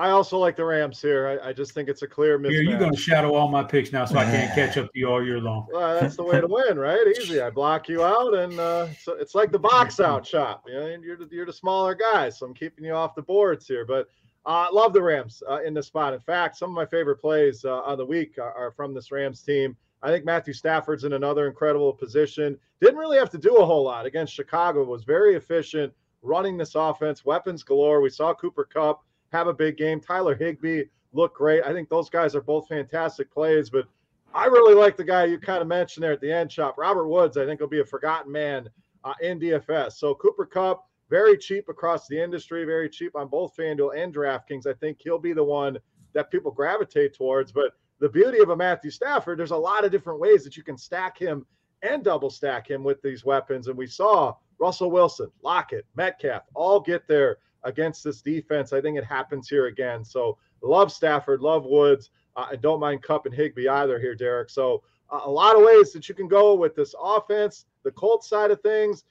[0.00, 1.38] I also like the Rams here.
[1.44, 2.52] I, I just think it's a clear mismatch.
[2.52, 4.98] Here, you're going to shadow all my picks now, so I can't catch up to
[4.98, 5.66] you all year long.
[5.72, 7.06] Well, that's the way to win, right?
[7.18, 7.42] Easy.
[7.42, 10.64] I block you out, and uh, so it's like the box out Chop.
[10.66, 13.66] You know, you're the, you're the smaller guy, so I'm keeping you off the boards
[13.66, 13.84] here.
[13.84, 14.08] But
[14.46, 16.14] uh, love the Rams uh, in this spot.
[16.14, 19.12] In fact, some of my favorite plays uh, on the week are, are from this
[19.12, 19.76] Rams team.
[20.02, 22.58] I think Matthew Stafford's in another incredible position.
[22.80, 24.82] Didn't really have to do a whole lot against Chicago.
[24.82, 27.26] Was very efficient running this offense.
[27.26, 28.00] Weapons galore.
[28.00, 30.00] We saw Cooper Kupp have a big game.
[30.00, 31.64] Tyler Higbee looked great.
[31.64, 33.86] I think those guys are both fantastic plays, but
[34.34, 36.78] I really like the guy you kind of mentioned there at the end, Chop.
[36.78, 38.68] Robert Woods, I think, will be a forgotten man
[39.02, 39.92] uh, in DFS.
[39.92, 44.66] So Cooper Kupp, very cheap across the industry, very cheap on both FanDuel and DraftKings.
[44.66, 45.78] I think he'll be the one
[46.12, 47.50] that people gravitate towards.
[47.50, 50.62] But the beauty of a Matthew Stafford, there's a lot of different ways that you
[50.62, 51.44] can stack him
[51.82, 53.66] and double stack him with these weapons.
[53.66, 58.72] And we saw Russell Wilson, Lockett, Metcalf all get there against this defense.
[58.72, 60.04] I think it happens here again.
[60.04, 62.10] So love Stafford, love Woods.
[62.36, 64.50] Uh, I don't mind Kupp and Higbee either here, Derek.
[64.50, 68.28] So uh, a lot of ways that you can go with this offense, the Colts
[68.28, 69.04] side of things.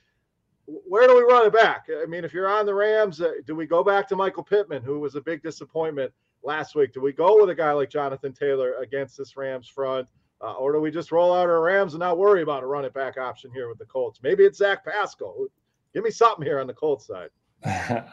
[0.66, 1.88] Where do we run it back?
[1.90, 4.84] I mean, if you're on the Rams, uh, do we go back to Michael Pittman,
[4.84, 6.94] who was a big disappointment last week?
[6.94, 10.08] Do we go with a guy like Jonathan Taylor against this Rams front?
[10.42, 12.86] Uh, or do we just roll out our Rams and not worry about a run
[12.86, 14.20] it back option here with the Colts?
[14.24, 15.48] Maybe it's Zach Pascal.
[15.94, 17.30] Give me something here on the Colts side.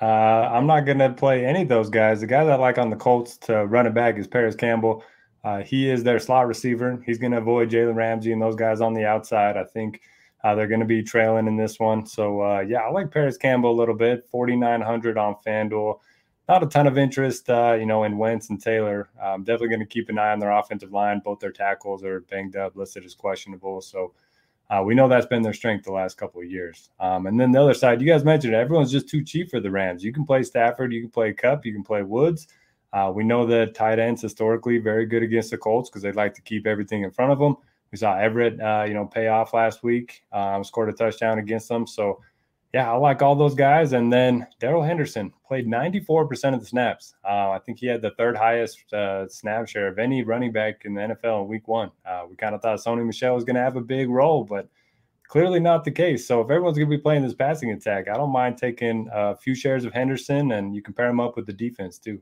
[0.02, 2.20] Uh, I'm not going to play any of those guys.
[2.20, 5.02] The guy that I like on the Colts to run it back is Parris Campbell.
[5.44, 7.02] Uh, he is their slot receiver.
[7.06, 9.56] He's going to avoid Jalen Ramsey and those guys on the outside.
[9.56, 10.00] I think
[10.44, 12.04] uh, they're going to be trailing in this one.
[12.06, 14.26] So, uh, yeah, I like Parris Campbell a little bit.
[14.30, 15.98] 4,900 on FanDuel.
[16.48, 19.08] Not a ton of interest, uh, you know, in Wentz and Taylor.
[19.20, 21.20] I'm definitely going to keep an eye on their offensive line.
[21.24, 23.80] Both their tackles are banged up, listed as questionable.
[23.80, 24.12] So,
[24.68, 26.90] uh, we know that's been their strength the last couple of years.
[26.98, 29.70] Um, and then the other side, you guys mentioned everyone's just too cheap for the
[29.70, 30.02] Rams.
[30.02, 32.48] You can play Stafford, you can play Kupp, you can play Woods.
[32.92, 36.34] Uh, we know that tight ends historically very good against the Colts because they like
[36.34, 37.56] to keep everything in front of them.
[37.92, 41.68] We saw Everett, uh, you know, pay off last week, um, scored a touchdown against
[41.68, 41.86] them.
[41.86, 42.20] So,
[42.74, 43.92] yeah, I like all those guys.
[43.92, 47.14] And then Darrell Henderson played 94% of the snaps.
[47.24, 50.82] Uh, I think he had the third highest uh, snap share of any running back
[50.84, 51.90] in the NFL in week one.
[52.04, 54.68] Uh, we kind of thought Sony Michel was going to have a big role, but
[55.28, 56.26] clearly not the case.
[56.26, 59.36] So if everyone's going to be playing this passing attack, I don't mind taking a
[59.36, 62.20] few shares of Henderson and you can pair him up with the defense too.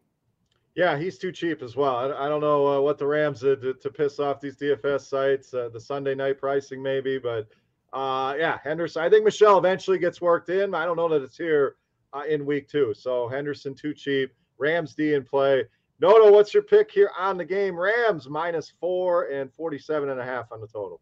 [0.75, 1.97] Yeah, he's too cheap as well.
[1.97, 5.03] I, I don't know uh, what the Rams did to, to, piss off these DFS
[5.03, 7.49] sites, uh, the Sunday night pricing maybe, but
[7.95, 9.03] uh, yeah, Henderson.
[9.03, 10.75] I think Michel eventually gets worked in.
[10.75, 11.77] I don't know that it's here
[12.13, 12.93] uh, in week two.
[12.93, 14.33] So Henderson too cheap.
[14.59, 15.65] Rams D in play.
[16.01, 17.79] Noto, what's your pick here on the game?
[17.79, 21.01] Rams minus four and 47 and a half on the total.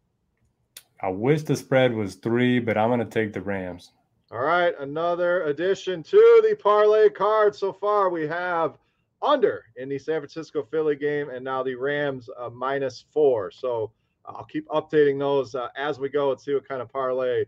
[1.01, 3.91] I wish the spread was three, but I'm going to take the Rams.
[4.31, 7.55] All right, another addition to the parlay card.
[7.55, 8.77] So far, we have
[9.21, 13.51] under in the San Francisco Philly game, and now the Rams uh, minus four.
[13.51, 13.91] So
[14.25, 17.45] I'll keep updating those uh, as we go and see what kind of parlay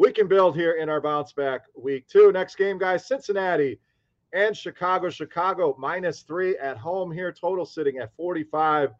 [0.00, 2.32] we can build here in our bounce back week two.
[2.32, 3.78] Next game, guys, Cincinnati
[4.32, 5.10] and Chicago.
[5.10, 8.92] Chicago minus three at home here, total sitting at 45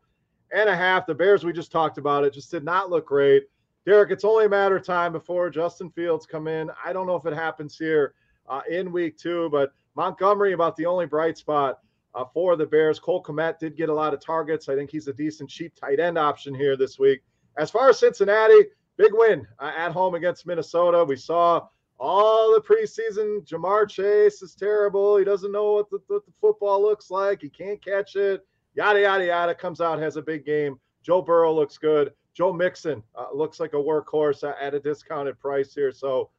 [0.52, 1.06] and a half.
[1.06, 3.44] The Bears, we just talked about it, just did not look great.
[3.86, 6.70] Derek, it's only a matter of time before Justin Fields come in.
[6.84, 8.12] I don't know if it happens here
[8.46, 11.78] uh, in week two, but Montgomery about the only bright spot
[12.14, 12.98] uh, for the Bears.
[12.98, 14.68] Cole Kmet did get a lot of targets.
[14.68, 17.22] I think he's a decent cheap tight end option here this week.
[17.58, 21.04] As far as Cincinnati, big win uh, at home against Minnesota.
[21.04, 21.66] We saw
[21.98, 23.46] all the preseason.
[23.46, 25.16] Ja'Marr Chase is terrible.
[25.16, 27.42] He doesn't know what the, what the football looks like.
[27.42, 28.46] He can't catch it.
[28.74, 29.54] Yada, yada, yada.
[29.54, 30.78] Comes out, has a big game.
[31.02, 32.12] Joe Burrow looks good.
[32.34, 35.92] Joe Mixon uh, looks like a workhorse at a discounted price here.
[35.92, 36.30] So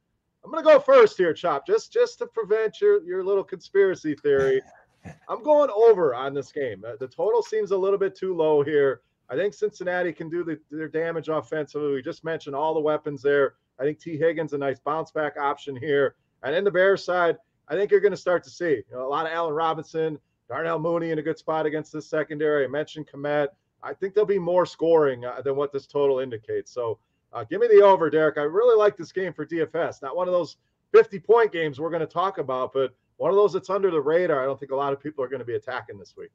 [0.43, 4.15] I'm going to go first here, Chop, just just to prevent your, your little conspiracy
[4.15, 4.61] theory.
[5.29, 6.83] I'm going over on this game.
[6.99, 9.01] The total seems a little bit too low here.
[9.29, 11.93] I think Cincinnati can do the, their damage offensively.
[11.93, 13.55] We just mentioned all the weapons there.
[13.79, 16.15] I think Tee Higgins a nice bounce back option here.
[16.43, 17.37] And in the Bears side,
[17.69, 20.19] I think you're going to start to see you know, a lot of Allen Robinson,
[20.49, 22.65] Darnell Mooney in a good spot against this secondary.
[22.65, 23.47] I mentioned Kmet.
[23.81, 26.71] I think there'll be more scoring uh, than what this total indicates.
[26.71, 26.99] So
[27.31, 28.37] uh, give me the over, Derek.
[28.37, 30.01] I really like this game for DFS.
[30.01, 30.57] Not one of those
[30.91, 34.01] 50 point games we're going to talk about, but one of those that's under the
[34.01, 34.41] radar.
[34.41, 36.31] I don't think a lot of people are going to be attacking this week.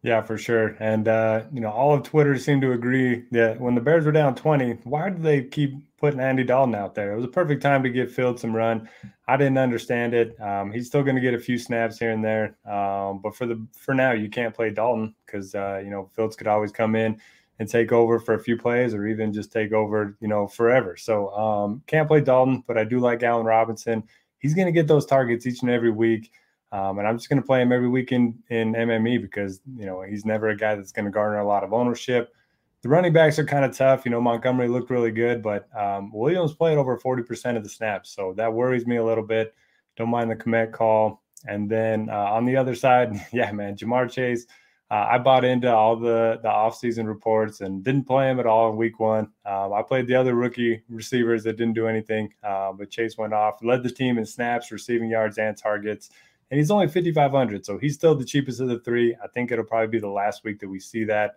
[0.00, 0.74] Yeah, for sure.
[0.80, 4.10] And uh, you know, all of Twitter seemed to agree that when the Bears were
[4.10, 7.12] down 20, why did they keep putting Andy Dalton out there?
[7.12, 8.88] It was a perfect time to give Field some run.
[9.28, 10.40] I didn't understand it.
[10.40, 13.44] Um, he's still going to get a few snaps here and there, um, but for
[13.44, 16.96] the for now, you can't play Dalton because uh, you know Fields could always come
[16.96, 17.20] in
[17.58, 20.96] and take over for a few plays or even just take over, you know, forever.
[20.96, 24.02] So um, can't play Dalton, but I do like Allen Robinson
[24.42, 26.30] he's going to get those targets each and every week.
[26.72, 29.86] Um, and I'm just going to play him every week in, in MME because, you
[29.86, 32.34] know, he's never a guy that's going to garner a lot of ownership.
[32.82, 34.04] The running backs are kind of tough.
[34.04, 38.10] You know, Montgomery looked really good, but um, Williams played over 40% of the snaps.
[38.14, 39.54] So that worries me a little bit.
[39.96, 41.22] Don't mind the commit call.
[41.46, 44.46] And then uh, on the other side, yeah, man, Ja'Marr Chase–
[44.92, 48.70] uh, I bought into all the the offseason reports and didn't play him at all
[48.70, 49.30] in week one.
[49.46, 53.32] Um, I played the other rookie receivers that didn't do anything, uh, but Chase went
[53.32, 56.10] off, led the team in snaps, receiving yards, and targets.
[56.50, 59.16] And he's only 5,500, so he's still the cheapest of the three.
[59.24, 61.36] I think it'll probably be the last week that we see that.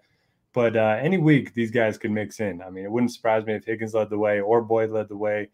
[0.51, 2.61] But uh, any week, these guys could mix in.
[2.61, 5.15] I mean, it wouldn't surprise me if Higgins led the way or Boyd led the
[5.15, 5.47] way.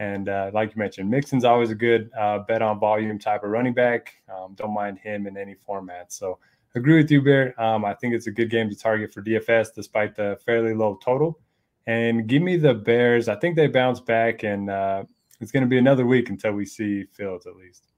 [0.00, 3.50] And uh, like you mentioned, Mixon's always a good uh, bet on volume type of
[3.50, 4.14] running back.
[4.28, 6.12] Um, don't mind him in any format.
[6.12, 6.40] So
[6.76, 7.60] agree with you, Bear.
[7.60, 10.98] Um, I think it's a good game to target for DFS despite the fairly low
[11.02, 11.40] total.
[11.86, 13.28] And give me the Bears.
[13.28, 15.04] I think they bounce back, and uh,
[15.40, 17.92] it's going to be another week until we see Fields at least.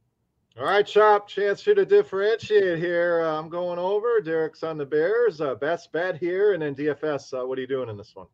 [0.58, 1.28] All right, Chop.
[1.28, 3.22] Chance for you to differentiate here.
[3.22, 4.20] Uh, I'm going over.
[4.20, 5.40] Derek's on the Bears.
[5.40, 7.32] Uh, best bet here, and then DFS.
[7.32, 8.26] Uh, what are you doing in this one?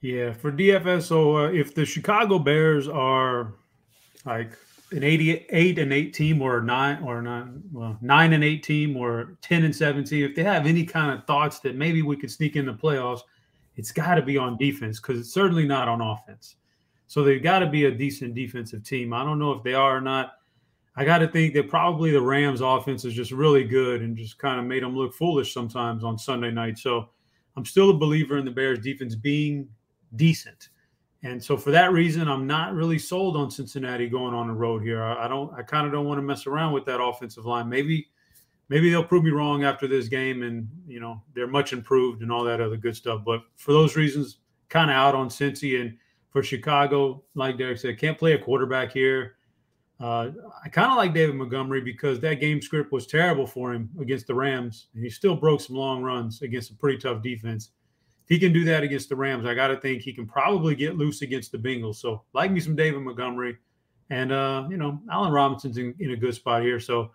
[0.00, 3.54] Yeah, for DFS, so uh, if the Chicago Bears are
[4.24, 4.52] like
[4.92, 9.36] an 88 and 8 team or nine or nine well nine and 8 team or
[9.42, 12.54] 10 and 17 if they have any kind of thoughts that maybe we could sneak
[12.54, 13.22] in the playoffs
[13.76, 16.56] it's got to be on defense because it's certainly not on offense.
[17.06, 19.12] So they've got to be a decent defensive team.
[19.12, 20.32] I don't know if they are or not.
[20.96, 24.38] I got to think that probably the rams offense is just really good and just
[24.38, 26.78] kind of made them look foolish sometimes on sunday night.
[26.78, 27.10] So
[27.56, 29.68] i'm still a believer in the bears defense being
[30.16, 30.70] decent
[31.22, 34.82] and so for that reason, I'm not really sold on Cincinnati going on the road
[34.82, 35.02] here.
[35.02, 37.68] I, don't I kind of don't want to mess around with that offensive line.
[37.68, 38.08] Maybe
[38.68, 42.30] maybe they'll prove me wrong after this game and you know they're much improved and
[42.30, 43.22] all that other good stuff.
[43.24, 45.96] But for those reasons, kind of out on Cincy and
[46.30, 49.36] for Chicago, like Derek said, can't play a quarterback here.
[49.98, 50.28] Uh,
[50.62, 54.26] I kind of like David Montgomery because that game script was terrible for him against
[54.26, 57.70] the Rams, and he still broke some long runs against a pretty tough defense
[58.26, 60.74] if he can do that against the Rams, I got to think he can probably
[60.74, 61.94] get loose against the Bengals.
[61.96, 63.56] So, like me some David Montgomery,
[64.10, 66.80] and uh, you know, Allen Robinson's in, in a good spot here.
[66.80, 67.12] So,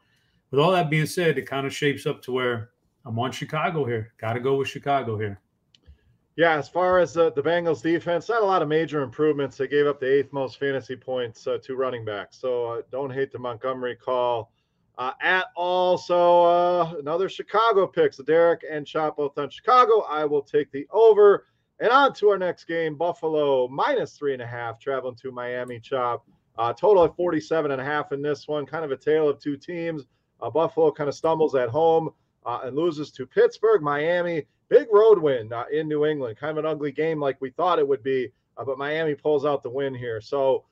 [0.52, 2.70] with all that being said, it kind of shapes up to where
[3.06, 4.14] I'm on Chicago here.
[4.20, 5.42] Got to go with Chicago here.
[6.38, 9.58] Yeah, as far as uh, the Bengals defense, not a lot of major improvements.
[9.58, 12.38] They gave up the eighth most fantasy points uh, to running backs.
[12.40, 14.54] So uh, don't hate the Montgomery call
[15.02, 15.98] uh, at all.
[15.98, 18.14] So uh, another Chicago pick.
[18.14, 20.02] So Derek and Chop both on Chicago.
[20.02, 21.48] I will take the over.
[21.80, 25.80] And on to our next game, Buffalo minus three and a half, traveling to Miami
[25.80, 26.24] Chop.
[26.56, 28.64] Uh, total of 47 and a half in this one.
[28.68, 30.04] Kind of a tale of two teams.
[30.40, 32.12] Uh, Buffalo kind of stumbles at home
[32.46, 33.82] uh, and loses to Pittsburgh.
[33.82, 36.38] Miami, big road win uh, in New England.
[36.38, 39.64] Kind of an ugly game like we thought it would be, but Miami pulls out
[39.64, 40.22] the win here.
[40.22, 40.66] So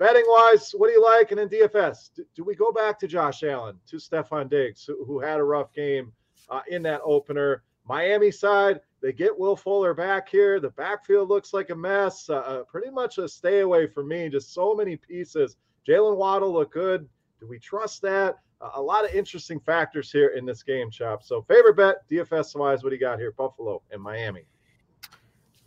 [0.00, 1.30] betting wise, what do you like?
[1.30, 5.04] And in DFS, do, do, we go back to Josh Allen, to Stefon Diggs, who,
[5.04, 6.10] who had a rough game
[6.48, 7.62] uh, in that opener?
[7.86, 10.58] Miami side, they get Will Fuller back here.
[10.58, 12.28] The backfield looks like a mess.
[12.30, 14.28] Uh, uh pretty much a stay away for me.
[14.28, 15.56] Just so many pieces.
[15.86, 17.06] Jaylen Waddle look good.
[17.38, 18.36] Do we trust that?
[18.60, 21.22] Uh, a lot of interesting factors here in this game, Chop.
[21.22, 23.32] So, favorite bet, DFS wise, what do you got here?
[23.32, 24.44] Buffalo and Miami.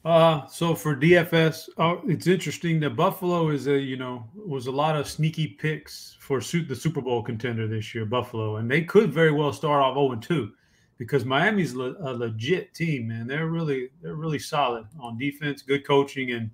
[0.06, 4.72] Uh, so for DFS, uh, it's interesting that Buffalo is a you know was a
[4.72, 8.84] lot of sneaky picks for suit the Super Bowl contender this year, Buffalo, and they
[8.84, 10.52] could very well start off 0 2
[10.98, 13.28] because Miami's le- a legit team, man.
[13.28, 16.52] They're really they're really solid on defense, good coaching, and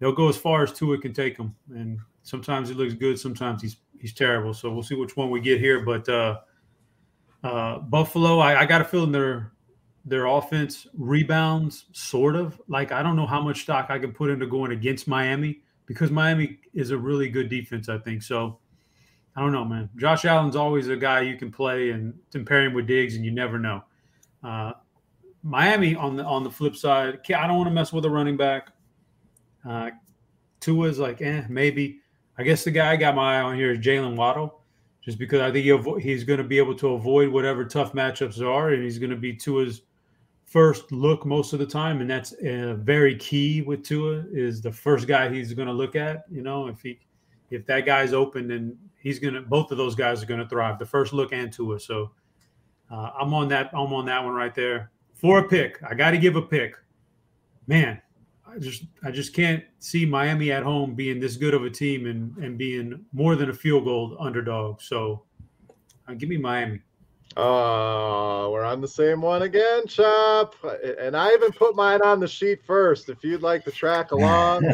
[0.00, 1.54] they'll go as far as Tua can take them.
[1.70, 4.54] And sometimes he looks good, sometimes he's he's terrible.
[4.54, 5.84] So we'll see which one we get here.
[5.84, 6.40] But uh,
[7.44, 9.52] uh, Buffalo, I, I got a feeling they're
[10.04, 12.60] their offense rebounds, sort of.
[12.68, 16.10] Like I don't know how much stock I can put into going against Miami because
[16.10, 18.22] Miami is a really good defense, I think.
[18.22, 18.58] So
[19.36, 19.88] I don't know, man.
[19.96, 23.30] Josh Allen's always a guy you can play and compare him with Diggs, and you
[23.30, 23.82] never know.
[24.42, 24.72] Uh,
[25.42, 28.36] Miami on the on the flip side, I don't want to mess with a running
[28.36, 28.68] back.
[29.68, 29.90] Uh,
[30.60, 32.00] Tua's like, eh, maybe.
[32.38, 34.62] I guess the guy I got my eye on here is Jaylen Waddle
[35.04, 38.70] just because I think he's going to be able to avoid whatever tough matchups are,
[38.70, 39.82] and he's going to be Tua's
[40.52, 44.70] first look most of the time, and that's uh, very key with Tua is the
[44.70, 46.24] first guy he's going to look at.
[46.30, 47.00] You know, if he
[47.50, 50.48] if that guy's open, then he's going to both of those guys are going to
[50.48, 50.78] thrive.
[50.78, 51.80] The first look and Tua.
[51.80, 52.12] So
[52.90, 53.70] uh, I'm on that.
[53.72, 55.82] I'm on that one right there for a pick.
[55.88, 56.76] I got to give a pick.
[57.66, 58.02] Man,
[58.46, 62.06] I just I just can't see Miami at home being this good of a team
[62.06, 64.82] and and being more than a field goal underdog.
[64.82, 65.24] So
[66.06, 66.80] uh, give me Miami.
[67.36, 70.54] Oh, we're on the same one again, Chop.
[70.98, 73.08] And I even put mine on the sheet first.
[73.08, 74.64] If you'd like to track along,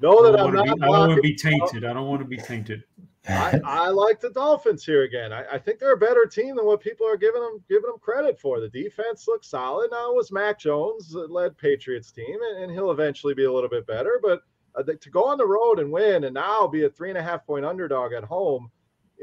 [0.00, 0.64] know that I'm not.
[0.64, 1.84] Be, I don't want to be tainted.
[1.84, 2.84] I don't want to be tainted.
[3.26, 5.32] I, I like the Dolphins here again.
[5.32, 7.98] I, I, think they're a better team than what people are giving them giving them
[7.98, 8.60] credit for.
[8.60, 9.90] The defense looks solid.
[9.90, 13.70] Now it was Mac Jones led Patriots team, and, and he'll eventually be a little
[13.70, 14.20] bit better.
[14.22, 14.42] But
[14.74, 17.22] uh, to go on the road and win, and now be a three and a
[17.22, 18.70] half point underdog at home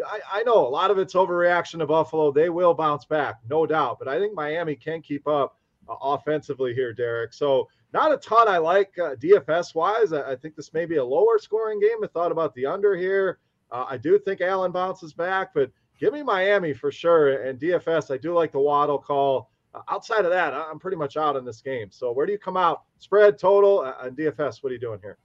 [0.07, 2.31] I, I, know a lot of it's overreaction to Buffalo.
[2.31, 3.99] They will bounce back, no doubt.
[3.99, 5.57] But I think Miami can keep up
[5.89, 7.33] uh, offensively here, Derek.
[7.33, 10.13] So not a ton I like uh, DFS wise.
[10.13, 12.03] I, I, think this may be a lower scoring game.
[12.03, 13.39] I thought about the under here.
[13.71, 17.43] Uh, I do think Allen bounces back, but give me Miami for sure.
[17.43, 19.49] And DFS, I do like the Waddle call.
[19.73, 21.89] Uh, outside of that, I'm pretty much out in this game.
[21.91, 22.83] So where do you come out?
[22.99, 24.63] Spread total uh, and DFS.
[24.63, 25.17] What are you doing here?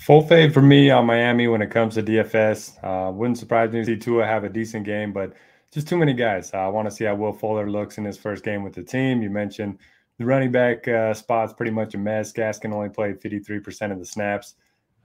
[0.00, 2.78] Full fade for me on Miami when it comes to DFS.
[2.82, 5.34] Uh, wouldn't surprise me to see Tua have a decent game, but
[5.72, 6.52] just too many guys.
[6.54, 8.82] Uh, I want to see how Will Fuller looks in his first game with the
[8.82, 9.22] team.
[9.22, 9.78] You mentioned
[10.18, 12.32] the running back uh, spot's pretty much a mess.
[12.32, 14.54] Gaskin only played 53% of the snaps.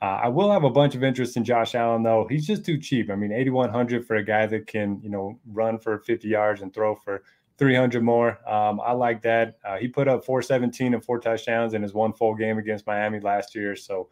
[0.02, 2.28] Uh, I will have a bunch of interest in Josh Allen, though.
[2.30, 3.10] He's just too cheap.
[3.10, 6.74] I mean, 8,100 for a guy that can, you know, run for 50 yards and
[6.74, 7.24] throw for
[7.58, 8.38] 300 more.
[8.50, 9.58] Um, I like that.
[9.64, 13.20] Uh, he put up 417 and four touchdowns in his one full game against Miami
[13.20, 13.76] last year.
[13.76, 14.10] So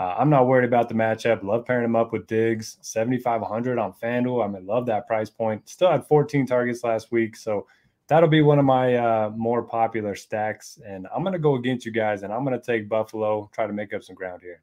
[0.00, 1.44] uh, I'm not worried about the matchup.
[1.44, 4.42] Love pairing him up with Diggs, 7,500 on FanDuel.
[4.42, 5.68] I mean, love that price point.
[5.68, 7.36] Still had 14 targets last week.
[7.36, 7.66] So
[8.08, 10.78] that'll be one of my uh, more popular stacks.
[10.86, 13.66] And I'm going to go against you guys and I'm going to take Buffalo, try
[13.66, 14.62] to make up some ground here.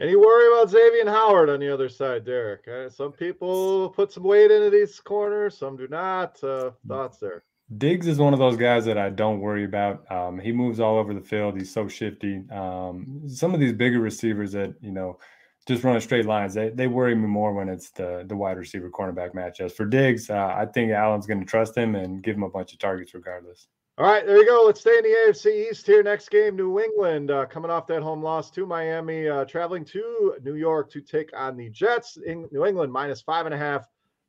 [0.00, 2.68] Any worry about Xavier Howard on the other side, Derek?
[2.68, 6.42] Uh, some people put some weight into these corners, some do not.
[6.44, 7.42] Uh, thoughts there?
[7.76, 10.10] Diggs is one of those guys that I don't worry about.
[10.10, 11.56] Um, he moves all over the field.
[11.56, 12.42] He's so shifty.
[12.50, 15.18] Um, some of these bigger receivers that you know
[15.68, 18.90] just running straight lines, they, they worry me more when it's the the wide receiver
[18.90, 19.72] cornerback matchups.
[19.72, 22.72] For Diggs, uh, I think Allen's going to trust him and give him a bunch
[22.72, 23.68] of targets regardless.
[23.98, 24.64] All right, there you go.
[24.66, 26.02] Let's stay in the AFC East here.
[26.02, 30.36] Next game, New England uh, coming off that home loss to Miami, uh, traveling to
[30.42, 32.16] New York to take on the Jets.
[32.16, 33.86] In New England minus five and a half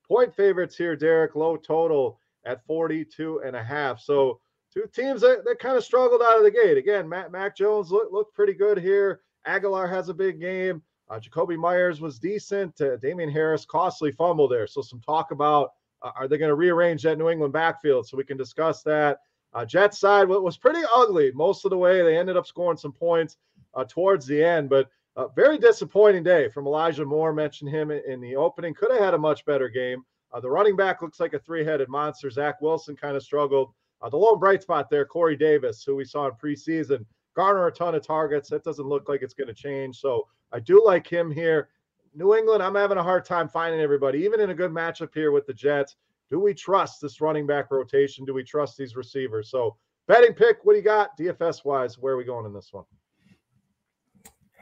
[0.07, 0.95] point favorites here.
[0.95, 3.99] Derek, low total at 42 and a half.
[3.99, 4.39] So
[4.73, 6.77] two teams that, that kind of struggled out of the gate.
[6.77, 9.21] Again, Matt Mac Jones looked looked pretty good here.
[9.47, 10.81] Agholor has a big game.
[11.09, 12.79] Uh, Jakobi Meyers was decent.
[12.79, 14.67] Uh, Damien Harris costly fumble there.
[14.67, 15.71] So some talk about
[16.01, 18.07] uh, are they going to rearrange that New England backfield?
[18.07, 19.19] So we can discuss that.
[19.53, 22.01] Uh, Jets side was pretty ugly most of the way.
[22.01, 23.35] They ended up scoring some points
[23.73, 27.33] uh, towards the end, but a very disappointing day from Elijah Moore.
[27.33, 28.73] Mentioned him in the opening.
[28.73, 30.05] Could have had a much better game.
[30.34, 32.29] Uh, the running back looks like a three-headed monster.
[32.29, 33.73] Zach Wilson kind of struggled.
[34.01, 37.05] Uh, the lone bright spot there, Corey Davis, who we saw in preseason,
[37.36, 38.49] garner a ton of targets.
[38.49, 39.99] That doesn't look like it's going to change.
[39.99, 41.69] So I do like him here.
[42.13, 45.32] New England, I'm having a hard time finding everybody, even in a good matchup here
[45.32, 45.95] with the Jets
[46.32, 48.25] do we trust this running back rotation?
[48.25, 49.51] Do we trust these receivers?
[49.51, 49.75] So
[50.07, 51.99] betting pick, what do you got DFS wise?
[51.99, 52.86] Where are we going in this one?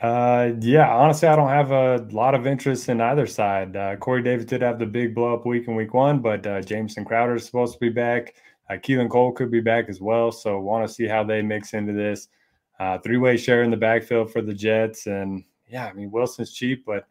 [0.01, 3.75] Uh, yeah, honestly, I don't have a lot of interest in either side.
[3.75, 6.61] Uh, Corey Davis did have the big blow up week in week one, but uh,
[6.61, 8.35] Jamison Crowder is supposed to be back.
[8.69, 10.31] Uh, Keelan Cole could be back as well.
[10.31, 12.29] So want to see how they mix into this.
[12.79, 15.05] Uh, three way share in the backfield for the Jets.
[15.05, 17.05] And yeah, I mean, Wilson's cheap, but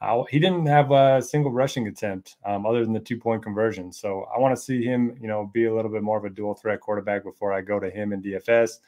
[0.00, 3.92] I, he didn't have a single rushing attempt um, other than the two point conversion.
[3.92, 6.30] So I want to see him, you know, be a little bit more of a
[6.30, 8.78] dual threat quarterback before I go to him in DFS.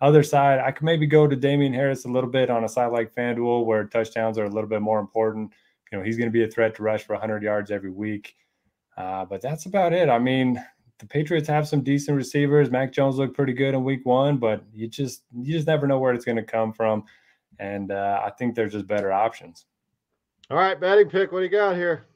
[0.00, 2.92] Other side, I could maybe go to Damien Harris a little bit on a side
[2.92, 5.52] like FanDuel where touchdowns are a little bit more important.
[5.90, 8.36] You know, he's going to be a threat to rush for 100 yards every week.
[8.96, 10.08] Uh, but that's about it.
[10.08, 10.62] I mean,
[10.98, 12.70] the Patriots have some decent receivers.
[12.70, 15.98] Mac Jones looked pretty good in week one, but you just you just never know
[15.98, 17.04] where it's going to come from.
[17.58, 19.66] And uh, I think there's just better options.
[20.50, 21.32] All right, batting pick.
[21.32, 22.06] What do you got here?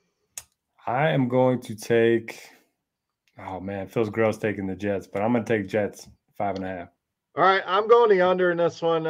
[0.87, 2.41] I am going to take.
[3.39, 6.65] Oh man, feels gross taking the Jets, but I'm going to take Jets five and
[6.65, 6.89] a half.
[7.39, 9.07] All right, I'm going the under in this one.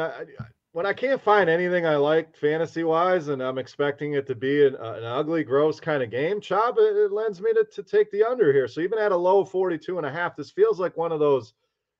[0.73, 4.67] when I can't find anything I like fantasy wise, and I'm expecting it to be
[4.67, 8.11] an, an ugly, gross kind of game, Chop, it, it lends me to, to take
[8.11, 8.67] the under here.
[8.67, 11.53] So even at a low 42 and a half, this feels like one of those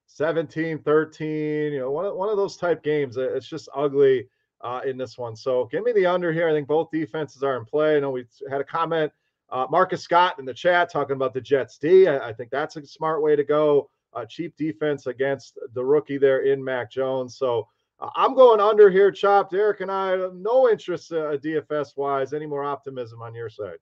[0.05, 3.17] 17, 13, you know, one of, one of those type games.
[3.17, 4.27] It's just ugly
[4.61, 5.35] uh, in this one.
[5.35, 6.47] So give me the under here.
[6.47, 7.97] I think both defenses are in play.
[7.97, 9.11] I know we had a comment,
[9.49, 12.07] uh, Marcus Scott in the chat talking about the Jets D.
[12.07, 13.89] I, I think that's a smart way to go.
[14.13, 17.37] Uh, cheap defense against the rookie there in Mac Jones.
[17.37, 17.67] So
[17.99, 19.51] uh, I'm going under here, chopped.
[19.51, 22.33] Derek and I, no interest uh, DFS wise.
[22.33, 23.77] Any more optimism on your side?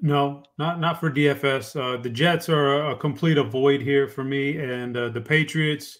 [0.00, 1.80] No, not not for DFS.
[1.80, 5.98] Uh, the Jets are a, a, complete avoid here for me, and uh, the Patriots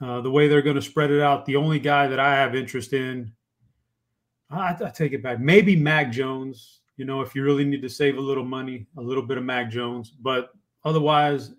[0.00, 1.46] uh, the way they're going to spread it out.
[1.46, 3.32] The only guy that I have interest in,
[4.50, 5.40] I, I, take it back.
[5.40, 6.80] Maybe Mac Jones.
[6.96, 9.44] You know, if you really need to save a little money, a little bit of
[9.44, 10.10] Mac Jones.
[10.10, 10.50] But
[10.84, 11.52] otherwise,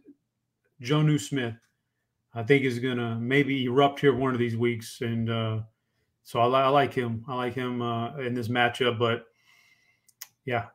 [0.82, 1.56] Jonnu Smith,
[2.34, 5.60] I think is going to maybe erupt here one of these weeks, and uh,
[6.24, 7.24] so I, I, like him.
[7.28, 9.00] I like him uh, in this matchup.
[9.00, 9.26] But
[10.46, 10.66] yeah,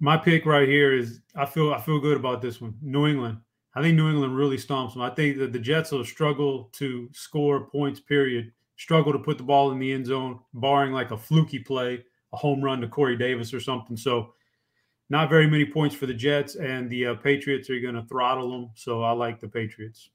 [0.00, 2.74] my pick right here is I feel I feel good about this one.
[2.82, 3.38] New England.
[3.74, 5.02] I think New England really stomps them.
[5.02, 8.52] I think that the Jets will struggle to score points, period.
[8.76, 12.36] Struggle to put the ball in the end zone, barring like a fluky play, a
[12.36, 13.96] home run to Corey Davis or something.
[13.96, 14.34] So,
[15.12, 18.50] not very many points for the Jets, and the uh, Patriots are going to throttle
[18.50, 18.70] them.
[18.74, 20.08] So, I like the Patriots.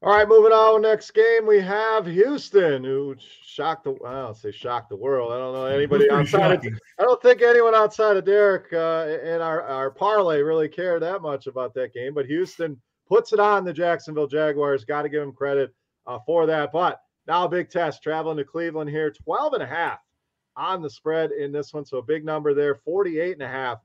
[0.00, 0.82] All right, moving on.
[0.82, 5.32] Next game, we have Houston, who shocked the I don't say shocked the world.
[5.32, 6.64] I don't know anybody outside.
[6.64, 11.02] Of, I don't think anyone outside of Derek uh, in our our parlay really cared
[11.02, 12.14] that much about that game.
[12.14, 14.84] But Houston puts it on the Jacksonville Jaguars.
[14.84, 15.74] Got to give him credit
[16.06, 16.70] uh, for that.
[16.70, 19.98] But now a big test traveling to Cleveland here, 12 and a half
[20.56, 21.84] on the spread in this one.
[21.84, 23.78] So a big number there, 48 and a half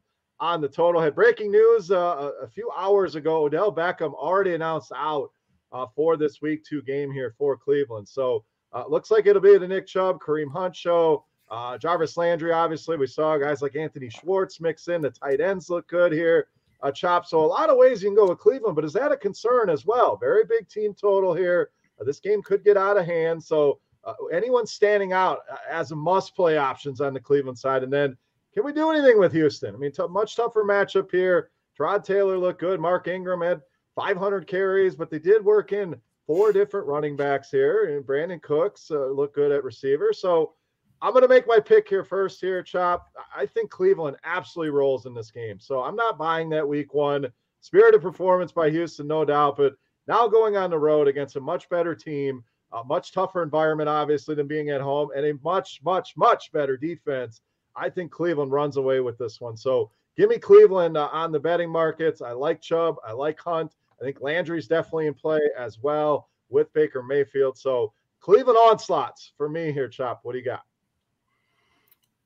[0.43, 0.99] on the total.
[0.99, 3.45] Had breaking news uh, a, few hours ago.
[3.45, 5.31] Odell Beckham already announced out
[5.71, 8.07] uh, for this week two game here for Cleveland.
[8.09, 11.23] So uh, looks like it'll be the Nick Chubb, Kareem Hunt show.
[11.49, 15.01] Uh, Jarvis Landry, obviously, we saw guys like Anthony Schwartz mix in.
[15.01, 16.47] The tight ends look good here.
[16.93, 17.25] Chop.
[17.25, 19.69] So a lot of ways you can go with Cleveland, but is that a concern
[19.69, 20.17] as well?
[20.17, 21.69] Very big team total here.
[22.01, 23.41] Uh, this game could get out of hand.
[23.41, 27.93] So uh, anyone standing out uh, as a must-play options on the Cleveland side, and
[27.93, 28.17] then
[28.53, 29.73] can we do anything with Houston?
[29.73, 31.49] I mean, t- much tougher matchup here.
[31.77, 32.79] Tyrod Taylor looked good.
[32.79, 33.61] Mark Ingram had
[33.95, 35.95] 500 carries, but they did work in
[36.27, 40.13] four different running backs here, and Brandin Cooks uh, looked good at receiver.
[40.13, 40.53] So
[41.01, 43.07] I'm going to make my pick here first here, Chop.
[43.35, 45.59] I think Cleveland absolutely rolls in this game.
[45.59, 47.27] So I'm not buying that week one.
[47.61, 49.57] Spirited performance by Houston, no doubt.
[49.57, 49.75] But
[50.07, 54.35] now going on the road against a much better team, a much tougher environment, obviously,
[54.35, 57.41] than being at home, and a much, much, much better defense.
[57.75, 59.57] I think Cleveland runs away with this one.
[59.57, 62.21] So give me Cleveland uh, on the betting markets.
[62.21, 62.97] I like Chubb.
[63.05, 63.75] I like Hunt.
[63.99, 67.57] I think Landry's definitely in play as well with Baker Mayfield.
[67.57, 70.21] So Cleveland onslaughts for me here, Chop.
[70.23, 70.63] What do you got?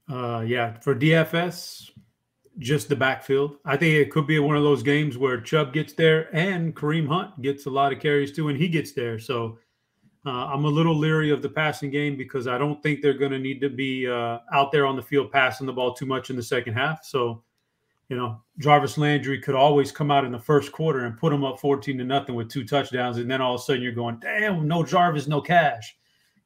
[0.09, 1.91] Uh, yeah, for DFS,
[2.59, 3.57] just the backfield.
[3.65, 7.07] I think it could be one of those games where Chubb gets there and Kareem
[7.07, 9.19] Hunt gets a lot of carries too, and he gets there.
[9.19, 9.59] So
[10.27, 13.31] uh, I'm a little leery of the passing game because I don't think they're going
[13.31, 16.29] to need to be uh, out there on the field passing the ball too much
[16.29, 17.05] in the second half.
[17.05, 17.43] So,
[18.09, 21.45] you know, Jarvis Landry could always come out in the first quarter and put them
[21.45, 24.19] up 14 to nothing with two touchdowns, and then all of a sudden you're going,
[24.19, 25.97] damn, no Jarvis, no cash.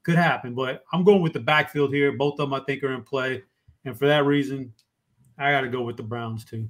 [0.04, 2.10] Could happen, but I'm going with the backfield here.
[2.12, 3.42] Both of them I think are in play.
[3.84, 4.72] And for that reason,
[5.38, 6.68] I got to go with the Browns too.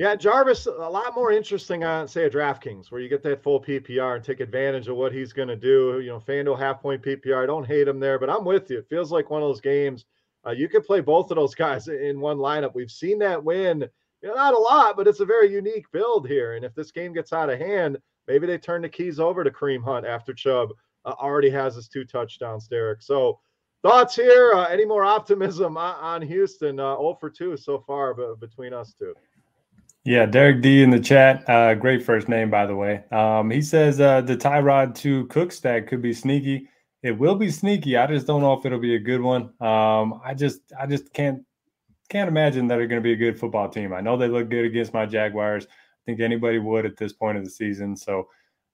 [0.00, 3.60] Yeah, Jarvis, a lot more interesting on, say, a DraftKings, where you get that full
[3.62, 6.00] PPR and take advantage of what he's going to do.
[6.00, 7.42] You know, FanDuel half point PPR.
[7.42, 8.78] I don't hate him there, but I'm with you.
[8.78, 10.06] It feels like one of those games.
[10.46, 12.74] Uh, you could play both of those guys in one lineup.
[12.74, 13.86] We've seen that win,
[14.22, 16.54] you know, not a lot, but it's a very unique build here.
[16.54, 19.50] And if this game gets out of hand, maybe they turn the keys over to
[19.50, 20.70] Kareem Hunt after Chubb
[21.04, 23.02] uh, already has his two touchdowns, Derek.
[23.02, 23.38] So,
[23.82, 24.52] Thoughts here?
[24.54, 26.78] Uh, any more optimism on, on Houston?
[26.78, 29.14] Uh, 0 for 2 so far but between us two.
[30.04, 31.48] Yeah, Derek D in the chat.
[31.48, 33.04] Uh, great first name, by the way.
[33.10, 36.68] Um, he says uh, the Tyrod to Cook stack could be sneaky.
[37.02, 37.96] It will be sneaky.
[37.96, 39.52] I just don't know if it'll be a good one.
[39.60, 41.42] Um, I just, I just can't,
[42.08, 43.92] can't imagine that they're going to be a good football team.
[43.92, 45.66] I know they look good against my Jaguars.
[45.66, 47.94] I think anybody would at this point of the season.
[47.94, 48.26] So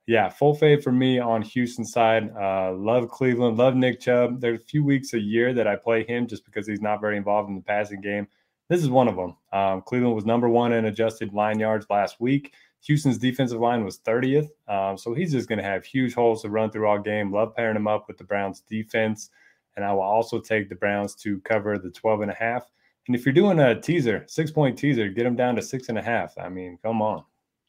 [0.06, 2.30] yeah, full fade for me on Houston side.
[2.40, 4.40] Uh, love Cleveland, love Nick Chubb.
[4.40, 7.16] There's a few weeks a year that I play him just because he's not very
[7.16, 8.28] involved in the passing game.
[8.68, 9.36] This is one of them.
[9.52, 12.54] Um, Cleveland was number one in adjusted line yards last week.
[12.82, 14.48] Houston's defensive line was 30th.
[14.68, 17.32] Um, so he's just going to have huge holes to run through all game.
[17.32, 19.30] Love pairing him up with the Browns defense.
[19.76, 22.70] And I will also take the Browns to cover the 12 and a half.
[23.06, 25.98] And if you're doing a teaser, six point teaser, get them down to six and
[25.98, 26.36] a half.
[26.38, 27.24] I mean, come on.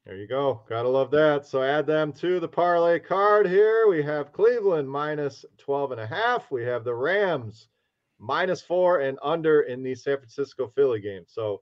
[0.05, 0.61] There you go.
[0.69, 1.45] Gotta love that.
[1.45, 3.87] So add them to the parlay card here.
[3.87, 6.49] We have Cleveland minus 12 and a half.
[6.49, 7.67] We have the Rams
[8.20, 11.24] minus four and under in the San Francisco Philly game.
[11.28, 11.61] So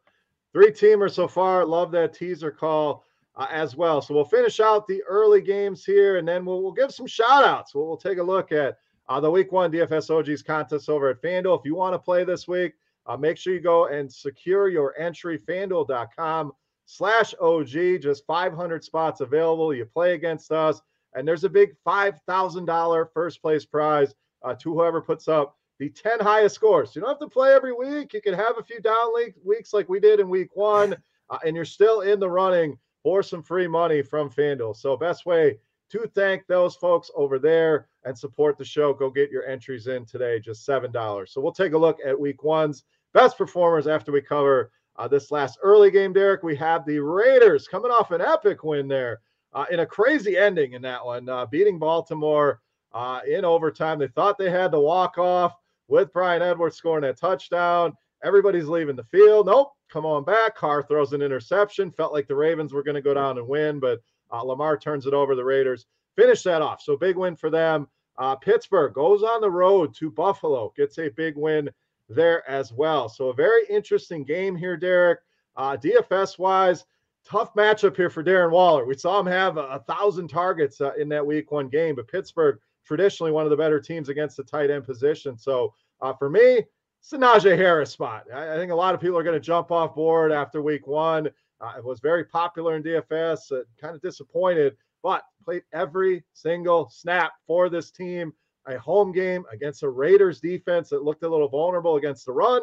[0.53, 1.65] three teamers so far.
[1.65, 3.03] Love that teaser call
[3.35, 4.01] uh, as well.
[4.01, 7.43] So we'll finish out the early games here and then we'll, we'll give some shout
[7.43, 7.75] outs.
[7.75, 8.77] We'll, we'll take a look at
[9.07, 11.59] uh, the week one DFS OGs contest over at FanDuel.
[11.59, 12.73] If you want to play this week,
[13.05, 16.51] uh, make sure you go and secure your entry, fanduel.com
[16.85, 19.73] slash OG, just 500 spots available.
[19.73, 20.81] You play against us,
[21.13, 26.19] and there's a big $5,000 first place prize uh, to whoever puts up the 10
[26.19, 26.95] highest scores.
[26.95, 28.13] You don't have to play every week.
[28.13, 29.11] You can have a few down
[29.43, 30.95] weeks like we did in week one,
[31.29, 34.75] uh, and you're still in the running for some free money from FanDuel.
[34.75, 35.59] So, best way
[35.91, 40.05] to thank those folks over there and support the show, go get your entries in
[40.05, 41.29] today, just $7.
[41.29, 45.31] So, we'll take a look at week one's best performers after we cover uh, this
[45.31, 49.19] last early game, Derek, we have the Raiders coming off an epic win there
[49.53, 52.61] uh, in a crazy ending in that one, uh, beating Baltimore
[52.93, 53.99] uh, in overtime.
[53.99, 55.53] They thought they had the walk off
[55.87, 57.93] with Bryan Edwards scoring that touchdown.
[58.23, 59.45] Everybody's leaving the field.
[59.45, 60.55] Nope, come on back.
[60.55, 61.91] Carr throws an interception.
[61.91, 65.05] Felt like the Ravens were going to go down and win, but uh, Lamar turns
[65.05, 65.35] it over.
[65.35, 66.81] The Raiders finish that off.
[66.81, 67.87] So big win for them.
[68.17, 71.69] Uh, Pittsburgh goes on the road to Buffalo, gets a big win
[72.07, 73.09] there as well.
[73.09, 75.19] So a very interesting game here, Derek.
[75.57, 76.85] Uh, DFS wise,
[77.25, 78.85] tough matchup here for Darren Waller.
[78.85, 82.07] We saw him have a, a thousand targets uh, in that week one game, but
[82.07, 85.37] Pittsburgh traditionally one of the better teams against the tight end position.
[85.37, 86.63] So uh, for me,
[87.01, 88.25] it's Najee Harris spot.
[88.33, 90.87] I, I, think a lot of people are going to jump off board after week
[90.87, 91.29] one.
[91.61, 96.89] Uh, it was very popular in DFS, uh, kind of disappointed, but played every single
[96.89, 98.33] snap for this team
[98.67, 102.61] a home game against a Raiders defense that looked a little vulnerable against the run.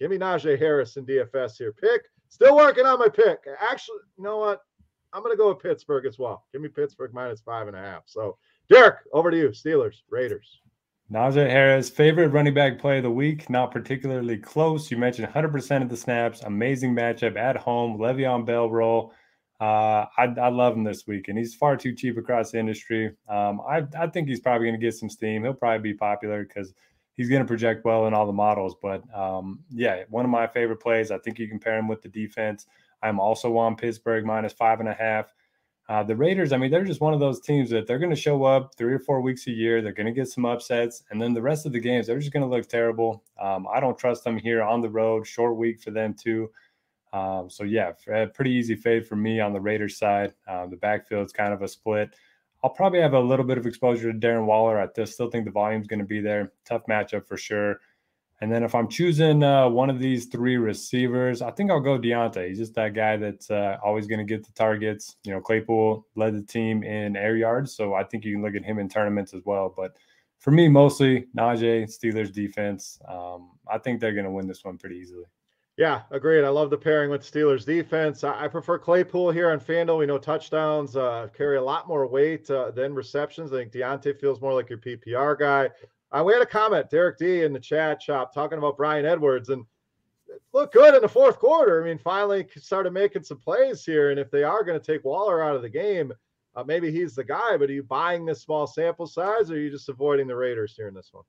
[0.00, 1.72] Give me Najee Harris in DFS here.
[1.72, 2.02] Pick.
[2.28, 3.38] Still working on my pick.
[3.60, 4.62] Actually, you know what?
[5.12, 6.44] I'm going to go with Pittsburgh as well.
[6.52, 8.02] Give me Pittsburgh minus five and a half.
[8.06, 8.36] So,
[8.68, 9.48] Derek, over to you.
[9.48, 10.60] Steelers, Raiders.
[11.10, 14.90] Najee Harris, favorite running back play of the week, not particularly close.
[14.90, 19.14] You mentioned 100% of the snaps, amazing matchup at home, Le'Veon Bell roll.
[19.58, 23.06] Uh, I, I, love him this week, and he's far too cheap across the industry.
[23.28, 25.42] Um, I, I, think he's probably going to get some steam.
[25.42, 26.74] He'll probably be popular because
[27.14, 28.76] he's going to project well in all the models.
[28.80, 31.10] But um, yeah, one of my favorite plays.
[31.10, 32.66] I think you can pair him with the defense.
[33.02, 35.32] I'm also on Pittsburgh minus five and a half.
[35.88, 38.16] Uh, the Raiders, I mean, they're just one of those teams that they're going to
[38.16, 39.80] show up three or four weeks a year.
[39.80, 42.32] They're going to get some upsets, and then the rest of the games, they're just
[42.32, 43.24] going to look terrible.
[43.40, 45.26] Um, I don't trust them here on the road.
[45.26, 46.50] Short week for them too.
[47.14, 47.92] Um, so yeah,
[48.34, 50.34] pretty easy fade for me on the Raiders side.
[50.46, 52.14] Uh, the backfield's kind of a split.
[52.62, 54.78] I'll probably have a little bit of exposure to Darren Waller.
[54.78, 56.52] I still think the volume's going to be there.
[56.66, 57.76] Tough matchup for sure.
[58.40, 61.98] And then if I'm choosing uh, one of these three receivers, I think I'll go
[61.98, 62.48] Diontae.
[62.48, 65.16] He's just that guy that's uh, always going to get the targets.
[65.24, 68.54] You know, Claypool led the team in air yards, so I think you can look
[68.54, 69.74] at him in tournaments as well.
[69.76, 69.96] But
[70.38, 73.00] for me, mostly Najee, Steelers defense.
[73.08, 75.24] Um, I think they're going to win this one pretty easily.
[75.76, 76.44] Yeah, agreed.
[76.44, 78.24] I love the pairing with Steelers defense.
[78.24, 79.98] I, I prefer Claypool here on FanDuel.
[79.98, 83.52] We know touchdowns uh, carry a lot more weight uh, than receptions.
[83.52, 85.70] I think Diontae feels more like your PPR guy.
[86.10, 89.50] Uh, we had a comment, Derek D, in the chat Chop talking about Bryan Edwards
[89.50, 89.64] and
[90.52, 91.82] looked good in the fourth quarter.
[91.82, 94.10] I mean, finally started making some plays here.
[94.10, 96.12] And if they are going to take Waller out of the game,
[96.56, 97.56] uh, maybe he's the guy.
[97.56, 100.74] But are you buying this small sample size, or are you just avoiding the Raiders
[100.76, 101.24] here in this one?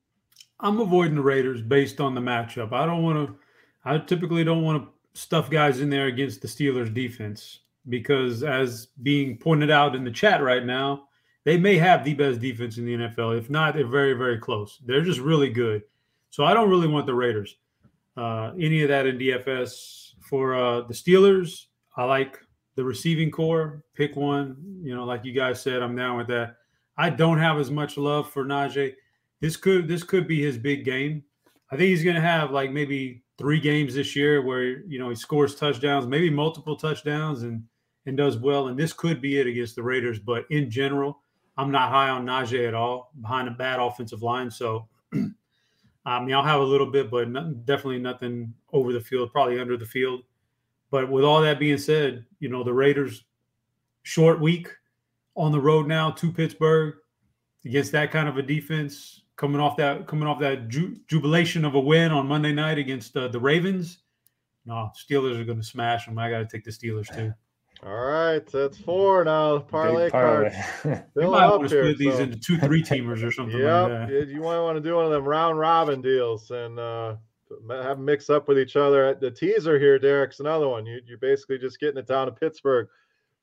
[0.62, 2.74] I'm avoiding the Raiders based on the matchup.
[2.74, 3.36] I don't want to
[3.86, 8.88] I typically don't want to stuff guys in there against the Steelers defense because, as
[9.02, 11.08] being pointed out in the chat right now,
[11.46, 13.38] they may have the best defense in the NFL.
[13.38, 14.80] If not, they're very, very close.
[14.86, 15.84] They're just really good.
[16.30, 17.56] So I don't really want the Raiders.
[18.16, 21.66] Uh, any of that in DFS for uh, the Steelers.
[21.96, 22.40] I like
[22.76, 23.84] the receiving corps.
[23.96, 24.58] Pick one.
[24.82, 26.58] You know, like you guys said, I'm down with that.
[26.98, 28.94] I don't have as much love for Najee.
[29.42, 31.24] This could this could be his big game.
[31.72, 35.10] I think he's going to have like maybe three games this year where you know
[35.10, 37.64] he scores touchdowns, maybe multiple touchdowns, and
[38.06, 38.68] and does well.
[38.68, 40.20] And this could be it against the Raiders.
[40.20, 41.22] But in general,
[41.60, 44.50] I'm not high on Najee at all behind a bad offensive line.
[44.50, 44.88] So
[46.06, 49.60] I mean, I'll have a little bit, but not, definitely nothing over the field, probably
[49.60, 50.22] under the field.
[50.90, 53.26] But with all that being said, you know the Raiders
[54.04, 54.70] short week
[55.36, 56.96] on the road now to Pittsburgh
[57.66, 61.76] against that kind of a defense coming off that coming off that ju- jubilation of
[61.76, 64.00] a win on Monday night against uh, the Ravens.
[64.66, 66.18] No, Steelers are going to smash them.
[66.18, 67.34] I got to take the Steelers too.
[67.86, 69.60] All right, that's four now.
[69.60, 70.54] Parlay cards.
[70.84, 72.24] you might want to split these so.
[72.24, 73.58] into two three teamers or something.
[73.58, 77.16] Yep, like you might want to do one of them round robin deals and uh,
[77.70, 79.16] have them mix up with each other.
[79.16, 80.86] The teaser here, Derek's another one.
[80.86, 82.90] You, you're basically just getting it down to Pittsburgh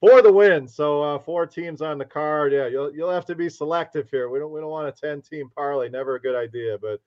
[0.01, 0.68] for the win.
[0.68, 2.53] So uh, four teams on the card.
[2.53, 4.28] Yeah, you'll you'll have to be selective here.
[4.28, 5.89] We don't we don't want a ten team parlay.
[5.89, 7.01] Never a good idea, but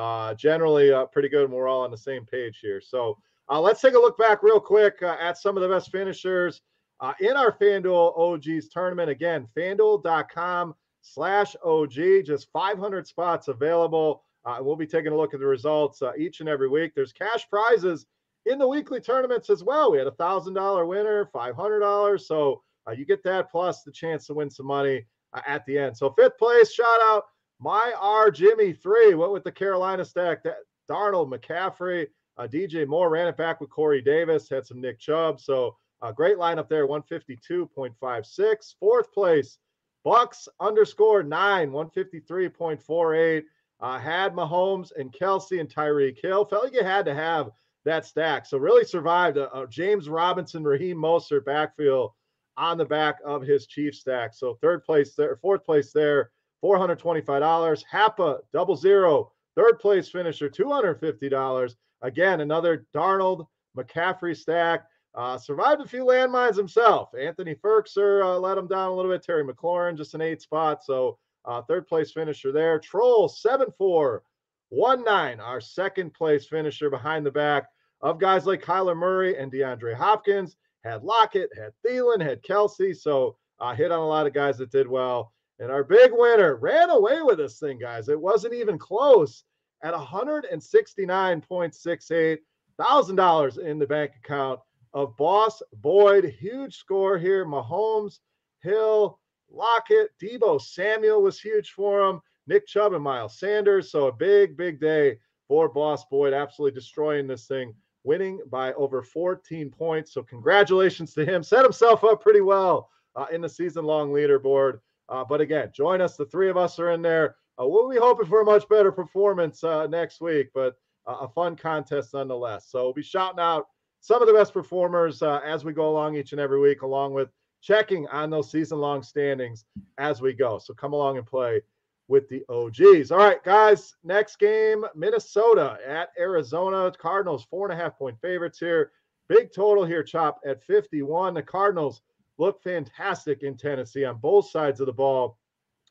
[0.00, 1.46] uh, generally uh, pretty good.
[1.46, 2.80] And we're all on the same page here.
[2.80, 3.18] So
[3.48, 6.62] uh, let's take a look back real quick uh, at some of the best finishers
[7.00, 9.10] uh, in our FanDuel OGs tournament.
[9.10, 12.24] Again, FanDuel.com slash OG.
[12.24, 14.22] Just 500 spots available.
[14.60, 16.92] we'll be taking a look at the results each and every week.
[16.94, 18.06] There's cash prizes
[18.46, 19.90] in the weekly tournaments as well.
[19.90, 22.26] We had a thousand dollar winner, five hundred dollars.
[22.26, 25.76] So uh, you get that plus the chance to win some money uh, at the
[25.78, 25.96] end.
[25.96, 27.24] So fifth place, shout out
[27.60, 29.14] my R Jimmy three.
[29.14, 30.42] What with the Carolina stack?
[30.44, 30.58] That
[30.90, 32.06] Darnold, McCaffrey,
[32.38, 34.48] uh, DJ Moore ran it back with Corey Davis.
[34.48, 35.40] Had some Nick Chubb.
[35.40, 36.86] So a great lineup there.
[36.86, 38.76] One fifty two point five six.
[38.78, 39.58] Fourth place,
[40.04, 41.72] Bucks underscore nine.
[41.72, 43.44] One fifty three point four eight.
[43.80, 46.46] Uh, had Mahomes and Kelce and Tyreek Hill.
[46.46, 47.50] Felt like you had to have
[47.84, 48.46] that stack.
[48.46, 52.12] So really survived a, a James Robinson, Raheem Mostert backfield
[52.56, 54.34] on the back of his chief stack.
[54.34, 56.30] So third place there, fourth place there,
[56.64, 57.84] $425.
[57.90, 61.74] Hapa double zero, third place finisher, $250.
[62.02, 64.86] Again, another Darnold McCaffrey stack.
[65.16, 67.08] Uh, survived a few landmines himself.
[67.18, 69.22] Anthony Firkser uh, let him down a little bit.
[69.22, 70.84] Terry McLaurin, just an eight spot.
[70.84, 72.78] So uh, third place finisher there.
[72.78, 74.22] Troll 7 4
[74.68, 77.68] 1 9, our second place finisher behind the back
[78.02, 82.92] of guys like Kyler Murray and DeAndre Hopkins, had Lockett, had Thielen, had Kelsey.
[82.92, 85.32] So uh, hit on a lot of guys that did well.
[85.60, 88.10] And our big winner ran away with this thing, guys.
[88.10, 89.44] It wasn't even close
[89.82, 92.38] at $169.68
[92.78, 93.18] thousand
[93.60, 94.60] in the bank account
[94.96, 96.24] of Boss Boyd.
[96.24, 97.44] Huge score here.
[97.44, 98.18] Mahomes,
[98.62, 102.20] Hill, Lockett, Deebo Samuel was huge for him.
[102.48, 103.92] Nick Chubb and Miles Sanders.
[103.92, 107.72] So a big, big day for Boss Boyd, absolutely destroying this thing
[108.02, 110.14] winning by over 14 points.
[110.14, 111.42] So, congratulations to him.
[111.42, 114.80] Set himself up pretty well uh, in the season long leaderboard.
[115.08, 116.16] Uh, but again, join us.
[116.16, 118.92] The three of us are in there uh, we'll be hoping for a much better
[118.92, 120.74] performance uh, next week, but
[121.06, 122.68] uh, a fun contest nonetheless.
[122.70, 123.66] So we'll be shouting out
[124.06, 127.12] some of the best performers uh, as we go along each and every week, along
[127.12, 127.28] with
[127.60, 129.64] checking on those season long standings
[129.98, 130.58] as we go.
[130.58, 131.60] So come along and play
[132.06, 133.10] with the OGs.
[133.10, 136.92] All right, guys, next game Minnesota at Arizona.
[136.96, 138.92] Cardinals, four and a half point favorites here.
[139.28, 141.34] Big total here, Chop, at 51.
[141.34, 142.02] The Cardinals
[142.38, 145.36] look fantastic in Tennessee on both sides of the ball.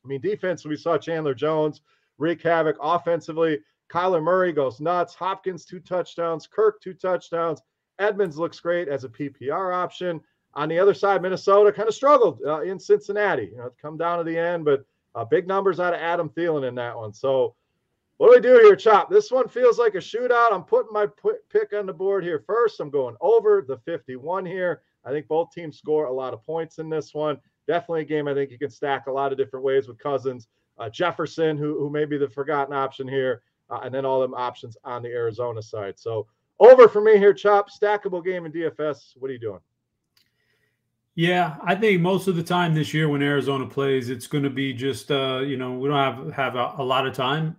[0.06, 1.82] I mean, defense, we saw Chandler Jones
[2.18, 2.78] wreak havoc.
[2.82, 3.60] Offensively,
[3.92, 5.16] Kyler Murray goes nuts.
[5.16, 6.48] Hopkins, two touchdowns.
[6.48, 7.62] Kirk, two touchdowns.
[8.00, 10.22] Edmonds looks great as a PPR option.
[10.54, 13.50] On the other side, Minnesota kind of struggled uh, in Cincinnati.
[13.52, 16.68] You know, come down to the end, but uh, big numbers out of Adam Thielen
[16.68, 17.14] in that one.
[17.14, 17.56] So,
[18.18, 19.10] what do we do here, Chop?
[19.10, 20.54] This one feels like a shootout.
[20.54, 21.08] I'm putting my
[21.50, 22.80] pick on the board here first.
[22.80, 24.84] I'm going over the 51 here.
[25.04, 27.38] I think both teams score a lot of points in this one.
[27.68, 30.48] Definitely a game I think you can stack a lot of different ways with Cousins,
[30.78, 34.34] uh, Jefferson, who, who may be the forgotten option here, uh, and then all them
[34.34, 36.00] options on the Arizona side.
[36.00, 36.28] So
[36.60, 37.70] over for me here, Chop.
[37.70, 39.18] Stackable game in DFS.
[39.18, 39.60] What are you doing?
[41.16, 44.50] Yeah, I think most of the time this year when Arizona plays, it's going to
[44.50, 47.56] be just uh, you know we don't have have a, a, lot of time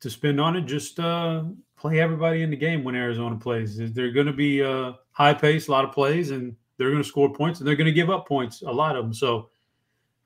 [0.00, 0.62] to spend on it.
[0.62, 1.42] Just uh,
[1.76, 3.76] play everybody in the game when Arizona plays.
[3.92, 7.08] They're going to be uh, high pace, a lot of plays, and they're going to
[7.08, 9.14] score points, and they're going to give up points, a lot of them.
[9.14, 9.50] So,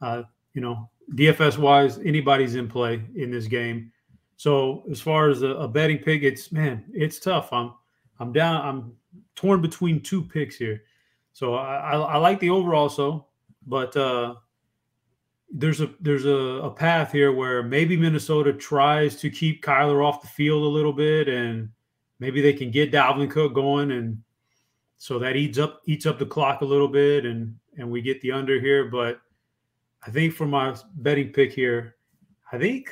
[0.02, 3.90] uh, you know, DFS wise, anybody's in play in this game.
[4.36, 7.52] So as far as a, a betting pick, it's man, it's tough.
[7.52, 7.72] I'm
[8.20, 8.64] I'm down.
[8.64, 8.92] I'm
[9.34, 10.84] torn between two picks here.
[11.32, 13.26] So I, I, I like the over also,
[13.66, 14.34] but uh,
[15.50, 20.22] there's a there's a, a path here where maybe Minnesota tries to keep Kyler off
[20.22, 21.70] the field a little bit, and
[22.18, 24.22] maybe they can get Dalvin Cook going, and
[24.98, 28.20] so that eats up eats up the clock a little bit, and and we get
[28.20, 28.84] the under here.
[28.84, 29.20] But
[30.06, 31.96] I think for my betting pick here,
[32.52, 32.90] I think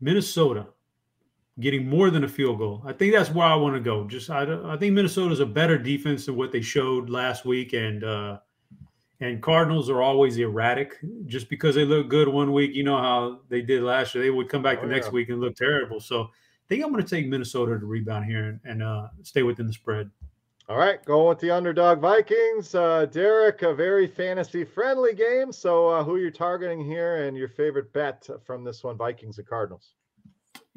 [0.00, 0.66] Minnesota
[1.58, 2.82] getting more than a field goal.
[2.84, 4.06] I think that's where I want to go.
[4.06, 8.04] Just I, I think Minnesota's a better defense than what they showed last week, and
[8.04, 8.38] uh,
[9.20, 10.98] and Cardinals are always erratic.
[11.26, 14.30] Just because they look good one week, you know how they did last year, they
[14.30, 15.12] would come back oh, the next yeah.
[15.12, 16.00] week and look terrible.
[16.00, 19.42] So I think I'm going to take Minnesota to rebound here and, and uh, stay
[19.42, 20.10] within the spread.
[20.68, 22.74] All right, going with the underdog Vikings.
[22.74, 25.52] Uh, Derek, a very fantasy friendly game.
[25.52, 29.38] So, uh, who are you targeting here and your favorite bet from this one, Vikings
[29.38, 29.94] and Cardinals?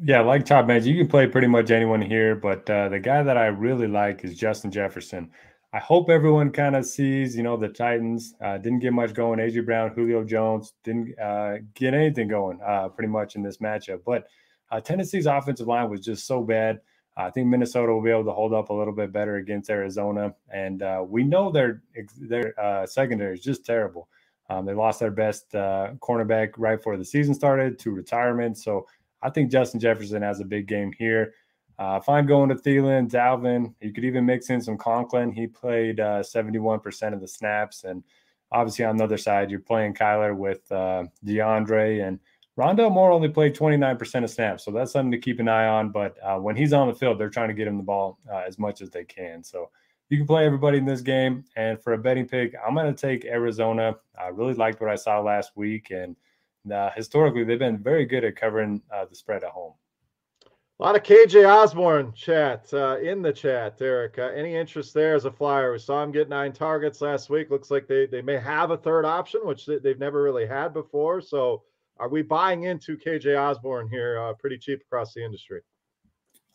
[0.01, 3.21] Yeah, like top man, you can play pretty much anyone here, but uh, the guy
[3.21, 5.29] that I really like is Justin Jefferson.
[5.73, 9.39] I hope everyone kind of sees, you know, the Titans uh, didn't get much going.
[9.39, 13.99] AJ Brown, Julio Jones didn't uh, get anything going uh, pretty much in this matchup.
[14.05, 14.27] But
[14.71, 16.79] uh, Tennessee's offensive line was just so bad.
[17.17, 20.33] I think Minnesota will be able to hold up a little bit better against Arizona,
[20.53, 21.81] and uh, we know their
[22.17, 22.53] their
[22.87, 24.07] secondary is just terrible.
[24.49, 28.87] Um, they lost their best cornerback right before the season started to retirement, so
[29.21, 31.33] I think Justin Jefferson has a big game here.
[31.79, 35.31] Uh, if I'm going to Thielen, Dalvin, you could even mix in some Conklin.
[35.31, 37.85] He played uh, 71% of the snaps.
[37.85, 38.03] And
[38.51, 42.05] obviously, on the other side, you're playing Kyler with uh, DeAndre.
[42.05, 42.19] And
[42.57, 44.65] Rondale Moore only played 29% of snaps.
[44.65, 45.91] So that's something to keep an eye on.
[45.91, 48.43] But uh, when he's on the field, they're trying to get him the ball uh,
[48.45, 49.41] as much as they can.
[49.41, 49.69] So
[50.09, 51.45] you can play everybody in this game.
[51.55, 53.95] And for a betting pick, I'm going to take Arizona.
[54.19, 55.91] I really liked what I saw last week.
[55.91, 56.17] And
[56.71, 59.73] uh, historically, they've been very good at covering uh, the spread at home.
[60.79, 64.17] A lot of KJ Osborne chat uh, in the chat, Eric.
[64.17, 65.73] Uh, any interest there as a flyer?
[65.73, 67.49] We saw him get nine targets last week.
[67.49, 70.73] Looks like they, they may have a third option, which they, have never really had
[70.73, 71.19] before.
[71.19, 71.63] So,
[71.97, 75.59] are we buying into KJ Osborne here uh, pretty cheap across the industry?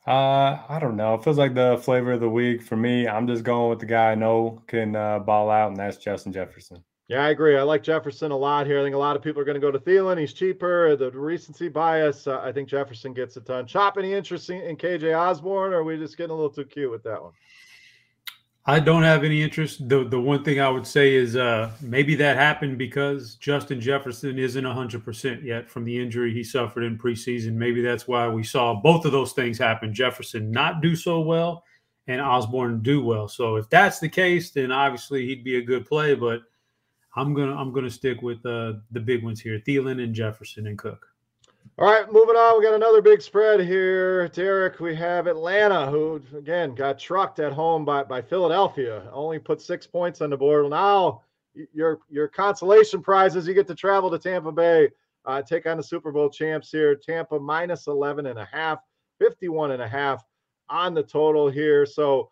[0.07, 1.15] Uh, I don't know.
[1.15, 3.07] It feels like the flavor of the week for me.
[3.07, 6.33] I'm just going with the guy I know can uh, ball out, and that's Justin
[6.33, 6.83] Jefferson.
[7.09, 7.59] Yeah, I agree.
[7.59, 8.81] I like Jefferson a lot here.
[8.81, 10.19] I think a lot of people are going to go to Thielen.
[10.19, 10.97] He's cheaper.
[10.97, 13.67] The recency bias, uh, I think Jefferson gets a ton.
[13.67, 16.91] Chop, any interest in KJ Osborne, or are we just getting a little too cute
[16.91, 17.33] with that one?
[18.67, 19.87] I don't have any interest.
[19.91, 24.39] The the one thing I would say is uh, maybe that happened because Justin Jefferson
[24.39, 27.53] isn't 100% yet from the injury he suffered in preseason.
[27.53, 29.93] Maybe that's why we saw both of those things happen.
[29.93, 31.65] Jefferson not do so well
[32.07, 33.29] and Osborne do well.
[33.29, 36.41] So if that's the case, then obviously he'd be a good play, but–
[37.17, 40.79] I'm gonna I'm gonna stick with uh, the big ones here: Thielen and Jefferson and
[40.79, 41.07] Cook.
[41.79, 42.59] All right, moving on.
[42.59, 44.79] We got another big spread here, Derek.
[44.79, 49.09] We have Atlanta, who again got trucked at home by by Philadelphia.
[49.13, 50.69] Only put six points on the board.
[50.71, 51.23] Now
[51.73, 54.89] your your consolation prize is you get to travel to Tampa Bay,
[55.25, 56.95] uh, take on the Super Bowl champs here.
[56.95, 58.81] Tampa minus 11 and a half,
[59.19, 60.25] 51 and a half
[60.69, 61.87] on the total here.
[61.87, 62.31] So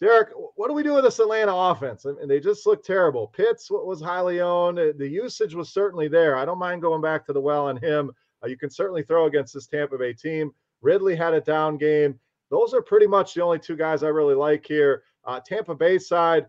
[0.00, 2.06] Derek, what do we do with this Atlanta offense?
[2.06, 3.26] Mean, they just look terrible.
[3.26, 4.78] Pitts was highly owned.
[4.78, 6.36] The usage was certainly there.
[6.36, 8.10] I don't mind going back to the well on him.
[8.42, 10.52] uh, you can certainly throw against this Tampa Bay team.
[10.80, 12.18] Ridley had a down game.
[12.50, 15.02] Those are pretty much the only two guys I really like here.
[15.24, 16.46] Uh, Tampa Bay side,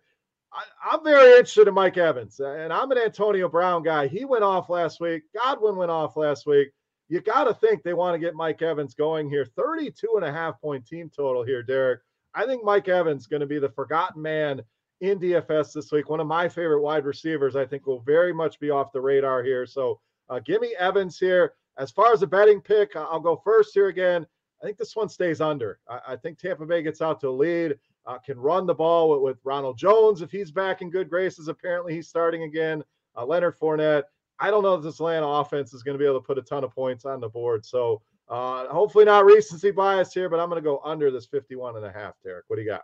[0.53, 4.07] I, am very interested in Mike Evans, and I'm an Antonio Brown guy.
[4.07, 5.23] He went off last week.
[5.35, 6.69] Godwin went off last week.
[7.09, 9.45] You got to think they want to get Mike Evans going here.
[9.45, 11.99] 32 and a half point team total here, Derek.
[12.33, 14.61] I think Mike Evans going to be the forgotten man
[15.01, 16.09] in DFS this week.
[16.09, 19.43] One of my favorite wide receivers, I think, will very much be off the radar
[19.43, 19.65] here.
[19.65, 21.53] So uh, give me Evans here.
[21.77, 24.25] As far as a betting pick, I'll go first here again.
[24.61, 25.79] I think this one stays under.
[25.89, 29.09] I, I think Tampa Bay gets out to a lead, uh, can run the ball
[29.09, 31.47] with, with, Ronald Jones if he's back in good graces.
[31.47, 32.83] Apparently, he's starting again.
[33.17, 34.03] Uh, Leonard Fournette.
[34.39, 36.41] I don't know if this Atlanta offense is going to be able to put a
[36.41, 37.65] ton of points on the board.
[37.65, 38.01] So
[38.31, 41.85] uh, hopefully not recency bias here, but I'm going to go under this 51 and
[41.85, 42.45] a half, Derek.
[42.47, 42.83] What do you got?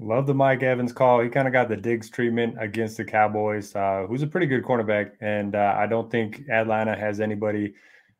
[0.00, 1.20] Love the Mike Evans call.
[1.20, 4.64] He kind of got the Diggs treatment against the Cowboys, uh, who's a pretty good
[4.64, 5.12] cornerback.
[5.20, 7.74] And uh, I don't think Atlanta has anybody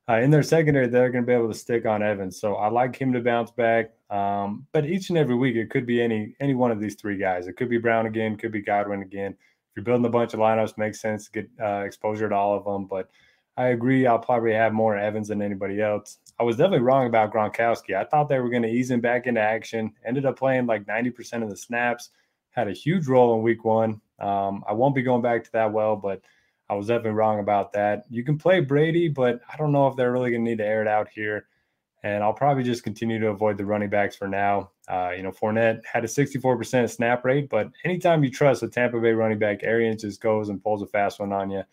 [0.09, 2.41] uh, in their secondary they're going to be able to stick on Evans.
[2.41, 3.93] So I like him to bounce back.
[4.11, 7.19] Um, but each and every week, it could be any any one of these three
[7.19, 7.47] guys.
[7.47, 9.33] It could be Brown again, could be Godwin again.
[9.33, 12.57] If you're building a bunch of lineups, makes sense to get uh, exposure to all
[12.57, 12.87] of them.
[12.87, 13.11] But
[13.59, 14.07] I agree.
[14.07, 16.19] I'll probably have more Evans than anybody else.
[16.39, 17.97] I was definitely wrong about Gronkowski.
[17.97, 19.93] I thought they were going to ease him back into action.
[20.07, 22.11] Ended up playing like 90% of the snaps.
[22.51, 24.01] Had a huge role in week one.
[24.21, 26.23] Um, I won't be going back to that well, but
[26.71, 28.05] I was definitely wrong about that.
[28.09, 30.67] You can play Brady, but I don't know if they're really going to need to
[30.67, 31.49] air it out here.
[32.05, 34.71] And I'll probably just continue to avoid the running backs for now.
[34.87, 39.01] Uh, you know, Fournette had a 64% snap rate, but anytime you trust a Tampa
[39.01, 41.65] Bay running back, Arians just goes and pulls a fast one on you.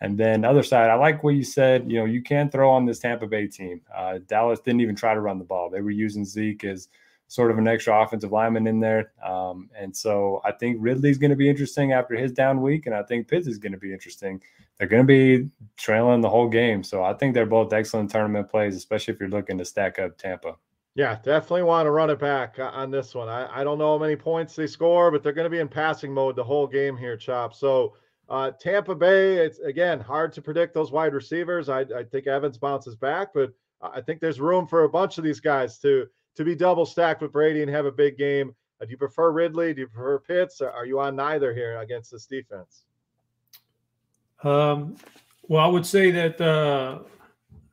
[0.00, 1.90] And then other side, I like what you said.
[1.90, 3.80] You know, you can throw on this Tampa Bay team.
[3.94, 5.70] Uh, Dallas didn't even try to run the ball.
[5.70, 6.88] They were using Zeke as
[7.28, 9.12] sort of an extra offensive lineman in there.
[9.24, 12.94] Um, and so I think Ridley's going to be interesting after his down week, and
[12.94, 14.40] I think Pitts is going to be interesting.
[14.78, 16.84] They're going to be trailing the whole game.
[16.84, 20.18] So I think they're both excellent tournament plays, especially if you're looking to stack up
[20.18, 20.56] Tampa.
[20.94, 23.28] Yeah, definitely want to run it back on this one.
[23.28, 25.68] I, I don't know how many points they score, but they're going to be in
[25.68, 27.54] passing mode the whole game here, Chop.
[27.54, 27.94] So
[28.28, 31.68] uh, Tampa Bay, it's again hard to predict those wide receivers.
[31.68, 35.24] I, I think Evans bounces back, but I think there's room for a bunch of
[35.24, 38.54] these guys to to be double stacked with Brady and have a big game.
[38.80, 39.72] Uh, do you prefer Ridley?
[39.72, 40.60] Do you prefer Pitts?
[40.60, 42.84] Are you on neither here against this defense?
[44.42, 44.96] Um,
[45.48, 46.98] well, I would say that uh,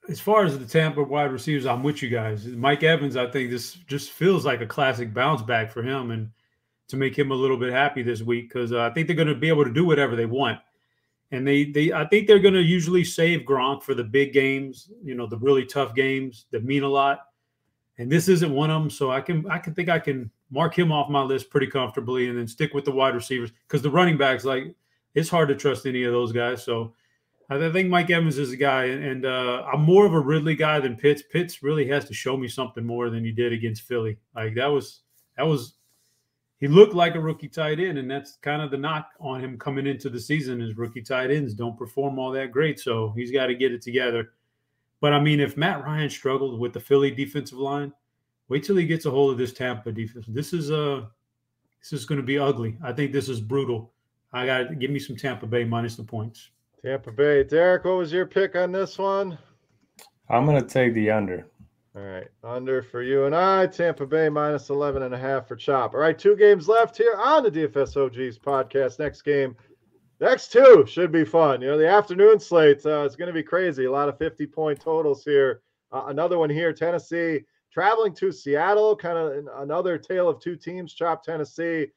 [0.07, 2.45] as far as the Tampa wide receivers, I'm with you guys.
[2.47, 6.29] Mike Evans, I think this just feels like a classic bounce back for him, and
[6.93, 9.27] to make him a little bit happy this week because uh, I think they're going
[9.27, 10.59] to be able to do whatever they want.
[11.31, 14.91] And they, they, I think they're going to usually save Gronk for the big games,
[15.03, 17.21] you know, the really tough games that mean a lot.
[17.97, 20.77] And this isn't one of them, so I can, I can think I can mark
[20.77, 23.89] him off my list pretty comfortably, and then stick with the wide receivers because the
[23.89, 24.75] running backs, like,
[25.15, 26.63] it's hard to trust any of those guys.
[26.63, 26.93] So
[27.49, 30.79] I think Mike Evans is a guy, and uh, I'm more of a Ridley guy
[30.79, 31.23] than Pitts.
[31.31, 34.17] Pitts really has to show me something more than he did against Philly.
[34.35, 35.01] Like that was
[35.37, 35.75] that was
[36.63, 39.57] he looked like a rookie tight end, and that's kind of the knock on him
[39.57, 40.61] coming into the season.
[40.61, 43.81] Is rookie tight ends don't perform all that great, so he's got to get it
[43.81, 44.31] together.
[45.01, 47.91] But I mean, if Matt Ryan struggled with the Philly defensive line,
[48.47, 50.25] wait till he gets a hold of this Tampa defense.
[50.29, 51.05] This is a uh,
[51.81, 52.77] this is going to be ugly.
[52.81, 53.91] I think this is brutal.
[54.31, 56.49] I got to give me some Tampa Bay minus the points.
[56.81, 59.37] Tampa Bay, Derek, what was your pick on this one?
[60.29, 61.45] I'm going to take the under.
[61.95, 62.27] All right.
[62.43, 63.67] Under for you and I.
[63.67, 65.93] Tampa Bay minus 11 and a half for Chop.
[65.93, 66.17] All right.
[66.17, 68.97] Two games left here on the DFS OGs podcast.
[68.97, 69.55] Next game,
[70.19, 71.61] next two should be fun.
[71.61, 73.85] You know, the afternoon slate uh, is going to be crazy.
[73.85, 75.61] A lot of 50 point totals here.
[75.91, 76.73] Uh, another one here.
[76.73, 77.41] Tennessee
[77.71, 78.95] traveling to Seattle.
[78.95, 80.95] Kind of another tale of two teams.
[80.95, 81.87] Chop Tennessee.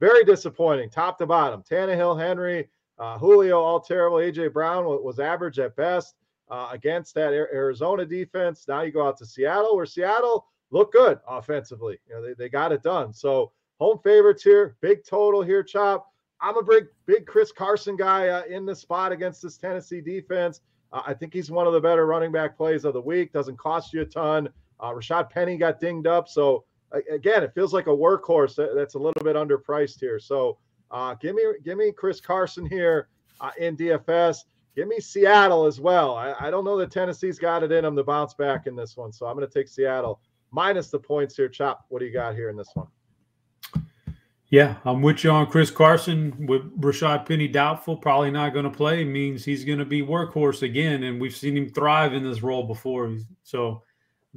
[0.00, 1.62] Very disappointing, top to bottom.
[1.62, 4.18] Tannehill, Henry, uh, Julio, all terrible.
[4.18, 6.16] AJ Brown was average at best
[6.50, 8.66] uh, against that Arizona defense.
[8.68, 11.98] Now you go out to Seattle, where Seattle looked good offensively.
[12.08, 13.12] You know, they, they got it done.
[13.12, 16.10] So home favorites here, big total here, Chop.
[16.40, 20.60] I'm a big, big Chris Carson guy uh, in the spot against this Tennessee defense.
[20.92, 23.32] Uh, I think he's one of the better running back plays of the week.
[23.32, 24.48] Doesn't cost you a ton.
[24.80, 26.64] Uh, Rashad Penny got dinged up, so
[27.10, 30.18] again, it feels like a workhorse that, that's a little bit underpriced here.
[30.18, 30.58] So
[30.90, 33.08] uh, give me, give me Chris Carson here
[33.40, 34.38] uh, in DFS.
[34.74, 36.16] Give me Seattle as well.
[36.16, 38.96] I, I don't know that Tennessee's got it in them to bounce back in this
[38.96, 39.12] one.
[39.12, 40.20] So I'm going to take Seattle
[40.50, 41.48] minus the points here.
[41.48, 42.88] Chop, what do you got here in this one?
[44.48, 48.70] Yeah, I'm with you on Chris Carson with Rashad Penny doubtful, probably not going to
[48.70, 49.04] play.
[49.04, 52.64] Means he's going to be workhorse again, and we've seen him thrive in this role
[52.64, 53.16] before.
[53.42, 53.82] So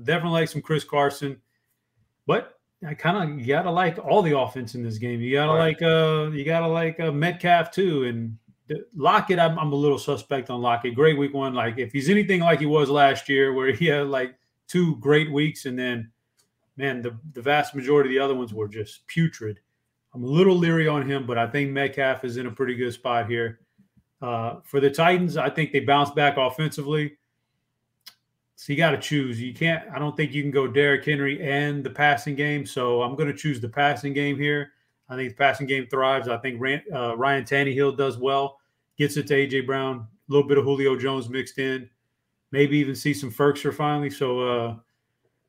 [0.03, 1.37] definitely like some Chris Carson,
[2.25, 5.19] but I kind of gotta like all the offense in this game.
[5.19, 5.67] You gotta right.
[5.67, 8.37] like uh you gotta like uh, Metcalf too, and
[8.95, 10.95] Lockett, I'm, I'm a little suspect on Lockett.
[10.95, 11.53] Great week one.
[11.53, 14.35] Like if he's anything like he was last year, where he had like
[14.67, 16.11] two great weeks and then,
[16.75, 19.59] man, the, the vast majority of the other ones were just putrid.
[20.13, 22.93] I'm a little leery on him, but I think Metcalf is in a pretty good
[22.93, 23.59] spot here.
[24.21, 27.17] Uh, for the Titans, I think they bounce back offensively.
[28.55, 29.39] So you got to choose.
[29.39, 29.87] You can't.
[29.93, 32.65] I don't think you can go Derrick Henry and the passing game.
[32.65, 34.71] So I'm going to choose the passing game here.
[35.09, 36.27] I think the passing game thrives.
[36.27, 36.61] I think
[36.93, 38.59] uh, Ryan Tannehill does well.
[38.97, 39.99] Gets it to AJ Brown.
[39.99, 41.89] A little bit of Julio Jones mixed in.
[42.51, 44.09] Maybe even see some Firkser finally.
[44.09, 44.75] So uh,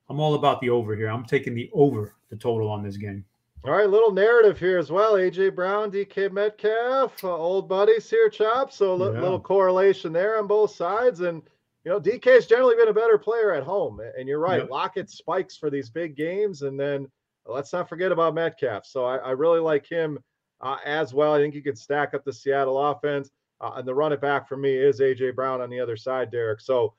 [0.09, 1.09] I'm all about the over here.
[1.09, 3.25] I'm taking the over the total on this game.
[3.65, 5.15] All right, little narrative here as well.
[5.15, 8.73] AJ Brown, DK Metcalf, uh, old buddies here, Chop.
[8.73, 9.21] So a yeah.
[9.21, 11.21] little correlation there on both sides.
[11.21, 11.43] And,
[11.85, 14.01] you know, DK's generally been a better player at home.
[14.17, 16.63] And you're right, Lockett spikes for these big games.
[16.63, 17.09] And then
[17.49, 18.87] let's not forget about Metcalf.
[18.87, 20.19] So I, I really like him
[20.61, 21.35] uh, as well.
[21.35, 23.31] I think he can stack up the Seattle offense.
[23.61, 26.31] Uh, and the run it back for me is AJ Brown on the other side,
[26.31, 26.61] Derek.
[26.61, 26.95] So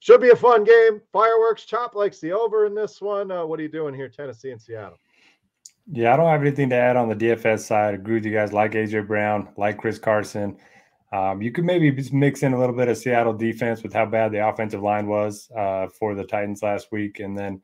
[0.00, 1.00] should be a fun game.
[1.12, 3.30] Fireworks, Chop likes the over in this one.
[3.30, 4.98] Uh, what are you doing here, Tennessee and Seattle?
[5.90, 7.94] Yeah, I don't have anything to add on the DFS side.
[7.94, 8.52] I agree with you guys.
[8.52, 10.56] Like AJ Brown, like Chris Carson.
[11.12, 14.06] Um, you could maybe just mix in a little bit of Seattle defense with how
[14.06, 17.20] bad the offensive line was uh, for the Titans last week.
[17.20, 17.60] And then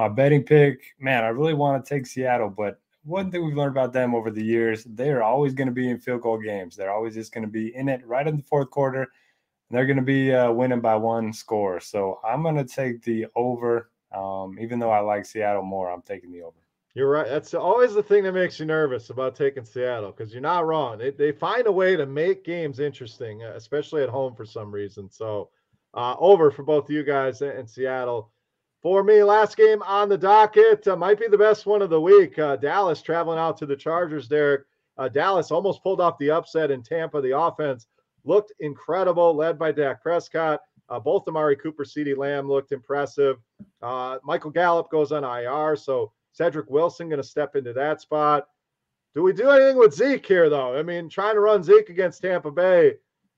[0.00, 2.48] my betting pick, man, I really want to take Seattle.
[2.48, 5.74] But one thing we've learned about them over the years, they are always going to
[5.74, 6.74] be in field goal games.
[6.74, 9.02] They're always just going to be in it right in the fourth quarter.
[9.02, 11.80] And they're going to be uh, winning by one score.
[11.80, 13.90] So I'm going to take the over.
[14.10, 16.56] Um, even though I like Seattle more, I'm taking the over.
[16.94, 17.28] You're right.
[17.28, 20.96] That's always the thing that makes you nervous about taking Seattle because you're not wrong.
[20.96, 24.72] They, they find a way to make games interesting, uh, especially at home for some
[24.72, 25.10] reason.
[25.10, 25.50] So,
[25.92, 28.32] uh, over for both you guys and Seattle.
[28.82, 32.00] For me, last game on the docket uh, might be the best one of the
[32.00, 32.38] week.
[32.38, 34.62] Uh, Dallas traveling out to the Chargers, Derek.
[34.96, 37.20] Uh, Dallas almost pulled off the upset in Tampa.
[37.20, 37.88] The offense
[38.24, 40.60] looked incredible, led by Dak Prescott.
[40.88, 43.36] Uh, both Amari Cooper, CeeDee Lamb looked impressive.
[43.82, 48.48] Michael Gallup goes on IR, so Cedric Wilson going to step into that spot.
[49.14, 50.76] Do we do anything with Zeke here, though?
[50.76, 52.94] I mean, trying to run Zeke against Tampa Bay,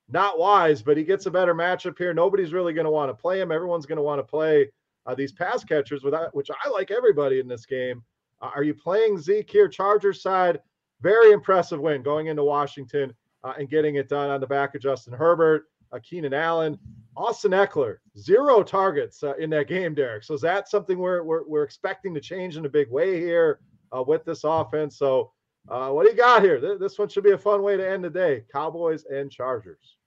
[0.09, 2.15] not wise, but he gets a better matchup here.
[2.15, 3.51] Nobody's really going to want to play him.
[3.51, 4.69] Everyone's going to want to play
[5.07, 8.03] uh, these pass catchers, without, which I like everybody in this game.
[8.41, 9.69] Uh, are you playing Zeke here?
[9.69, 10.61] Chargers side,
[11.01, 13.13] very impressive win going into Washington
[13.45, 16.79] uh, and getting it done on the back of Justin Herbert, uh, Keenan Allen.
[17.17, 20.25] Austin Ekeler, zero targets uh, in that game, Derek.
[20.25, 23.61] So is that something we're, we're, we're expecting to change in a big way here
[23.95, 24.97] uh, with this offense?
[24.97, 25.31] So
[25.69, 26.79] uh, what do you got here?
[26.79, 28.45] This one should be a fun way to end the day.
[28.51, 29.99] Cowboys and Chargers.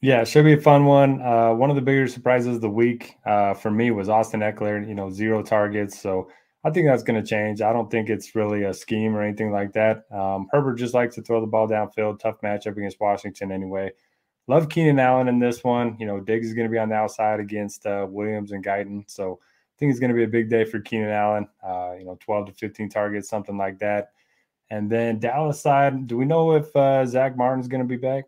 [0.00, 1.20] Yeah, should be a fun one.
[1.20, 4.86] Uh, one of the bigger surprises of the week uh, for me was Austin Ekeler,
[4.86, 6.00] You know, zero targets.
[6.00, 6.30] So
[6.62, 7.62] I think that's going to change.
[7.62, 10.04] I don't think it's really a scheme or anything like that.
[10.12, 12.20] Um, Herbert just likes to throw the ball downfield.
[12.20, 13.90] Tough matchup against Washington anyway.
[14.46, 15.96] Love Keenan Allen in this one.
[15.98, 19.02] You know, Diggs is going to be on the outside against uh, Williams and Guyton.
[19.08, 21.48] So I think it's going to be a big day for Keenan Allen.
[21.62, 24.12] Uh, you know, 12 to 15 targets, something like that.
[24.70, 28.24] And then Dallas side, do we know if uh, Zack Martin's going to be back?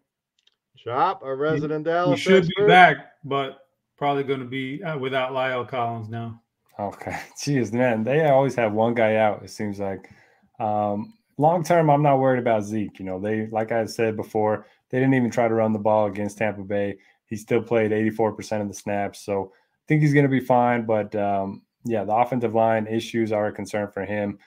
[0.85, 2.19] Chop, a resident he, Dallas.
[2.19, 2.63] He should expert.
[2.65, 3.59] be back, but
[3.97, 6.41] probably going to be uh, without La'el Collins now.
[6.79, 7.19] Okay.
[7.37, 8.03] Jeez, man.
[8.05, 10.11] They always have one guy out, it seems like.
[10.59, 12.99] Um, long term, I'm not worried about Zeke.
[12.99, 16.07] You know, they, like I said before, they didn't even try to run the ball
[16.07, 16.97] against Tampa Bay.
[17.27, 19.21] He still played 84% of the snaps.
[19.21, 20.87] So I think he's going to be fine.
[20.87, 24.39] But um, yeah, the offensive line issues are a concern for him.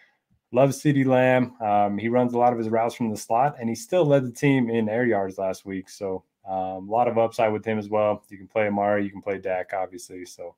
[0.54, 1.60] Love CeeDee Lamb.
[1.60, 4.24] Um, he runs a lot of his routes from the slot, and he still led
[4.24, 5.90] the team in air yards last week.
[5.90, 8.24] So um, a lot of upside with him as well.
[8.30, 10.26] You can play Amari, you can play Dak, obviously.
[10.26, 10.56] So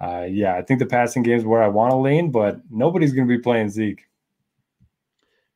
[0.00, 3.12] uh, yeah, I think the passing game is where I want to lean, but nobody's
[3.12, 4.06] going to be playing Zeke.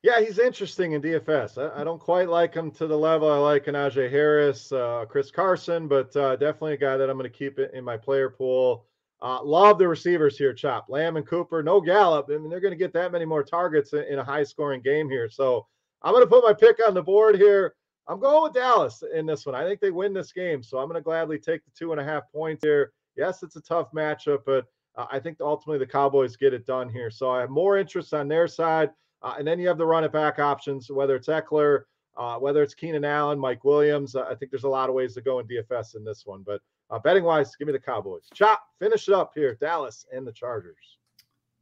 [0.03, 1.57] Yeah, he's interesting in DFS.
[1.57, 5.31] I, I, don't quite like him to the level I like Najee Harris, uh, Chris
[5.31, 8.85] Carson, but uh, definitely a guy that I'm going to keep in my player pool.
[9.23, 10.87] Uh, love the receivers here, Chop.
[10.89, 12.27] Lamb and Cooper, no Gallup.
[12.31, 14.83] I mean, they're going to get that many more targets in, in a high scoring
[14.83, 15.29] game here.
[15.31, 15.67] So
[16.03, 17.75] I'm going to put my pick on the board here.
[18.07, 19.55] I'm going with Dallas in this one.
[19.55, 20.63] I think they win this game.
[20.63, 22.93] So I'm going to gladly take the two and a half points here.
[23.17, 26.89] Yes, it's a tough matchup, but uh, I think ultimately the Cowboys get it done
[26.89, 27.11] here.
[27.11, 28.91] So I have more interest on their side.
[29.23, 31.85] Uh, and then you have the run it back options, whether it's Ekeler,
[32.19, 34.15] uh, whether it's Keenan Allen, Mike Williams.
[34.15, 36.43] I think there's a lot of ways to go in DFS in this one.
[36.45, 36.61] But
[36.91, 38.29] uh, betting wise, give me the Cowboys.
[38.35, 39.57] Chop, finish it up here.
[39.61, 40.99] Dallas and the Chargers.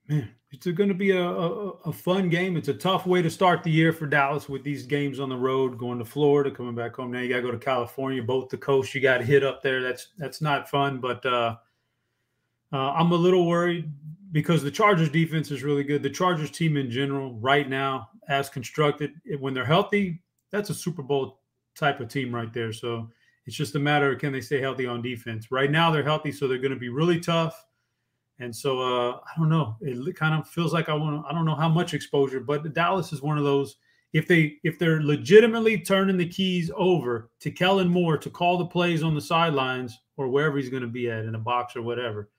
[0.09, 2.57] Man, it's going to be a, a, a, fun game.
[2.57, 5.37] It's a tough way to start the year for Dallas with these games on the
[5.37, 7.13] road, going to Florida, coming back home.
[7.13, 8.95] Now you got to go to California, both the coast.
[8.95, 9.81] You got to hit up there.
[9.81, 10.99] That's that's not fun.
[10.99, 11.57] But uh,
[12.73, 13.93] uh, I'm a little worried
[14.33, 16.03] because the Chargers defense is really good.
[16.03, 20.21] The Chargers team in general, right now, as constructed, when they're healthy,
[20.51, 21.41] that's a Super Bowl
[21.77, 22.73] type of team right there.
[22.73, 23.09] So
[23.47, 25.51] it's just a matter of can they stay healthy on defense.
[25.51, 27.65] Right now they're healthy, so they're going to be really tough.
[28.39, 29.77] And so uh, I don't know.
[29.81, 31.25] It kind of feels like I want.
[31.29, 33.77] I don't know how much exposure, but Dallas is one of those.
[34.13, 38.67] If they if they're legitimately turning the keys over to Kellen Moore to call the
[38.67, 41.83] plays on the sidelines or wherever he's going to be at in a box or
[41.83, 42.31] whatever,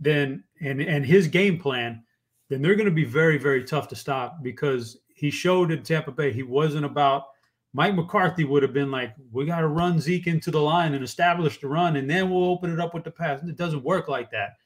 [0.00, 2.02] then and and his game plan,
[2.48, 6.12] then they're going to be very very tough to stop because he showed in Tampa
[6.12, 7.28] Bay he wasn't about
[7.74, 11.02] Mike McCarthy would have been like, we got to run Zeke into the line and
[11.02, 13.40] establish the run, and then we'll open it up with the pass.
[13.40, 14.56] And it doesn't work like that.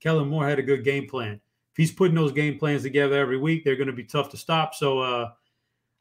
[0.00, 1.34] Kellen Moore had a good game plan.
[1.34, 4.36] If he's putting those game plans together every week, they're going to be tough to
[4.36, 4.74] stop.
[4.74, 5.30] So uh,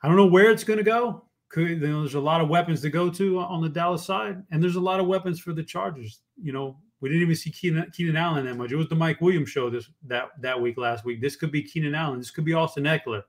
[0.02, 1.26] I don't know where it's going to go.
[1.50, 4.42] Could, you know, there's a lot of weapons to go to on the Dallas side,
[4.52, 6.22] and there's a lot of weapons for the Chargers.
[6.42, 8.72] You know, we didn't even see Keenan, Keenan Allen that much.
[8.72, 11.22] It was the Mike Williams show this that that week last week.
[11.22, 12.18] This could be Keenan Allen.
[12.18, 13.22] This could be Austin Ekeler.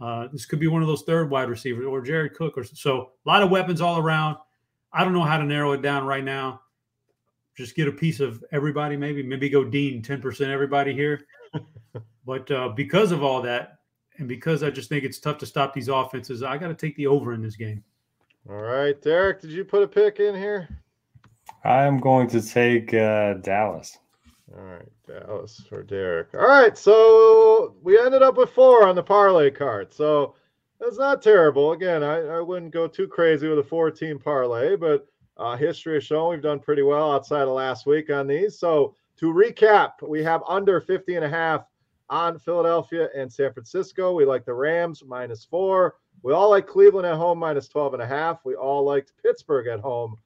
[0.00, 3.12] Uh, this could be one of those third wide receivers or Jared Cook or so.
[3.24, 4.36] A lot of weapons all around.
[4.92, 6.60] I don't know how to narrow it down right now.
[7.56, 11.26] Just get a piece of everybody, maybe maybe go Dean ten percent everybody here.
[12.26, 13.78] but uh, because of all that,
[14.18, 16.96] and because I just think it's tough to stop these offenses, I got to take
[16.96, 17.84] the over in this game.
[18.48, 20.68] All right, Derek, did you put a pick in here?
[21.64, 23.98] I'm going to take uh, Dallas.
[24.56, 26.28] All right, Dallas for Derek.
[26.34, 29.92] All right, so we ended up with four on the parlay card.
[29.92, 30.36] So
[30.78, 31.72] that's not terrible.
[31.72, 35.94] Again, I, I wouldn't go too crazy with a four team parlay, but uh, history
[35.94, 38.56] has shown we've done pretty well outside of last week on these.
[38.58, 41.64] So to recap, we have under 50 and a half
[42.08, 44.12] on Philadelphia and San Francisco.
[44.12, 45.96] We like the Rams minus four.
[46.22, 48.44] We all like Cleveland at home minus 12 and a half.
[48.44, 50.16] We all liked Pittsburgh at home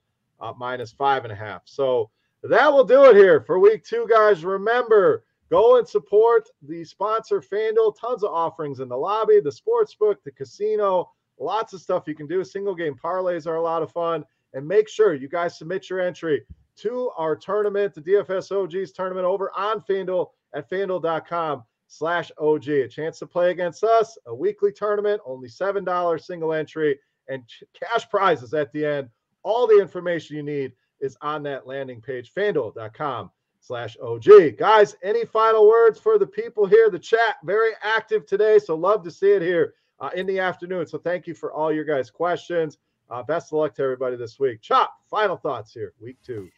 [0.41, 1.63] uh, minus five and a half.
[1.65, 2.11] So
[2.45, 4.45] that will do it here for week two, guys.
[4.45, 7.97] Remember, go and support the sponsor FanDuel.
[7.99, 12.15] Tons of offerings in the lobby, the sports book, the casino, lots of stuff you
[12.15, 12.45] can do.
[12.45, 14.25] Single game parlays are a lot of fun.
[14.55, 16.45] And make sure you guys submit your entry
[16.77, 22.69] to our tournament, the DFS OGs tournament over on FanDuel at fanduel.com slash OG.
[22.69, 27.43] A chance to play against us, a weekly tournament, only $7 single entry, and
[27.79, 29.09] cash prizes at the end.
[29.43, 33.31] All the information you need is on that landing page, fanduel.com
[33.61, 34.57] slash OG.
[34.59, 36.91] Guys, any final words for the people here?
[36.91, 40.87] The chat, very active today, so love to see it here uh, in the afternoon.
[40.87, 42.79] So thank you for all your guys' questions.
[43.11, 44.61] Uh, best of luck to everybody this week.
[44.61, 46.49] Chop, final thoughts here, week two.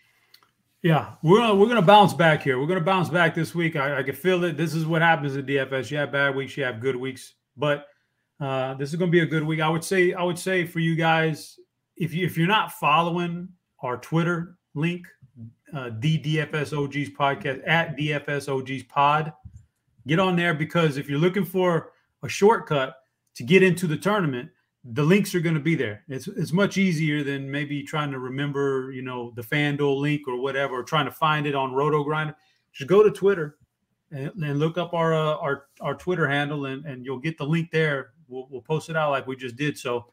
[0.82, 2.58] Yeah, we're gonna, we're gonna bounce back here.
[2.58, 3.76] We're gonna bounce back this week.
[3.76, 4.56] I, I can feel it.
[4.56, 5.90] This is what happens in DFS.
[5.90, 7.86] You have bad weeks, you have good weeks, but
[8.40, 9.60] uh, this is gonna be a good week.
[9.60, 11.58] I would say I would say for you guys,
[11.96, 13.50] if you if you're not following
[13.82, 15.06] our Twitter link,
[15.72, 16.72] uh, DFS
[17.14, 19.32] podcast at DFS OGs pod.
[20.06, 22.96] Get on there because if you're looking for a shortcut
[23.34, 24.50] to get into the tournament,
[24.84, 26.04] the links are going to be there.
[26.08, 30.40] It's it's much easier than maybe trying to remember, you know, the FanDuel link or
[30.40, 32.34] whatever, or trying to find it on Roto Grinder.
[32.72, 33.58] Just go to Twitter
[34.10, 37.44] and, and look up our uh, our our Twitter handle, and, and you'll get the
[37.44, 38.12] link there.
[38.28, 39.76] We'll, we'll post it out like we just did.
[39.76, 40.06] So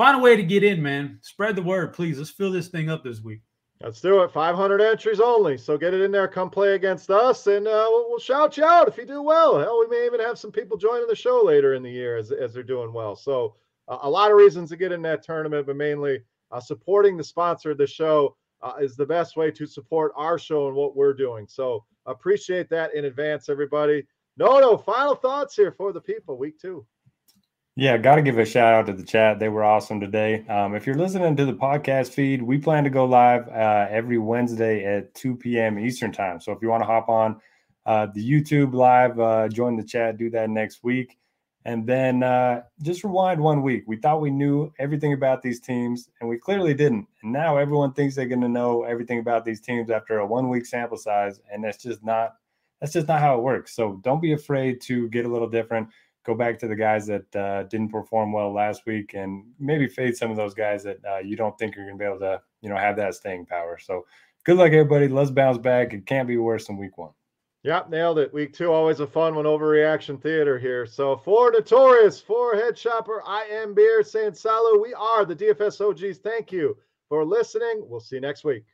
[0.00, 1.18] find a way to get in, man.
[1.20, 2.16] Spread the word, please.
[2.16, 3.42] Let's fill this thing up this week.
[3.82, 4.32] Let's do it.
[4.32, 5.58] 500 entries only.
[5.58, 6.26] So get it in there.
[6.26, 9.58] Come play against us, and uh, we'll, we'll, shout you out if you do well.
[9.58, 12.32] Hell, we may even have some people joining the show later in the year as,
[12.32, 13.14] as they're doing well.
[13.14, 13.56] So
[13.88, 16.20] uh, a lot of reasons to get in that tournament, but mainly
[16.50, 20.38] uh, supporting the sponsor of the show uh, is the best way to support our
[20.38, 21.46] show and what we're doing.
[21.46, 24.06] So appreciate that in advance, everybody.
[24.38, 26.38] No, no, final thoughts here for the people.
[26.38, 26.86] Week two.
[27.76, 29.38] Yeah, got to give a shout out to the chat.
[29.38, 30.44] They were awesome today.
[30.48, 34.18] Um, if you're listening to the podcast feed, we plan to go live uh, every
[34.18, 35.78] Wednesday at 2 p.m.
[35.78, 36.40] Eastern time.
[36.40, 37.40] So if you want to hop on
[37.86, 41.16] uh, the YouTube live, uh, join the chat, do that next week.
[41.64, 43.84] And then uh, just rewind one week.
[43.86, 47.06] We thought we knew everything about these teams, and we clearly didn't.
[47.22, 50.48] And now everyone thinks they're going to know everything about these teams after a one
[50.48, 52.32] week sample size, and that's just not
[52.80, 53.76] that's just not how it works.
[53.76, 55.88] So don't be afraid to get a little different
[56.24, 60.16] go back to the guys that uh, didn't perform well last week and maybe fade
[60.16, 62.40] some of those guys that uh, you don't think are going to be able to,
[62.60, 63.78] you know, have that staying power.
[63.78, 64.06] So
[64.44, 65.08] good luck, everybody.
[65.08, 65.92] Let's bounce back.
[65.92, 67.12] It can't be worse than week one.
[67.62, 68.32] Yep, nailed it.
[68.32, 69.44] Week two, always a fun one.
[69.44, 70.86] Overreaction theater here.
[70.86, 74.80] So for Notorious, for HeadChopper, I am Beer saying salut.
[74.80, 76.18] We are the DFS OGs.
[76.18, 76.76] Thank you
[77.10, 77.82] for listening.
[77.86, 78.64] We'll see you next week.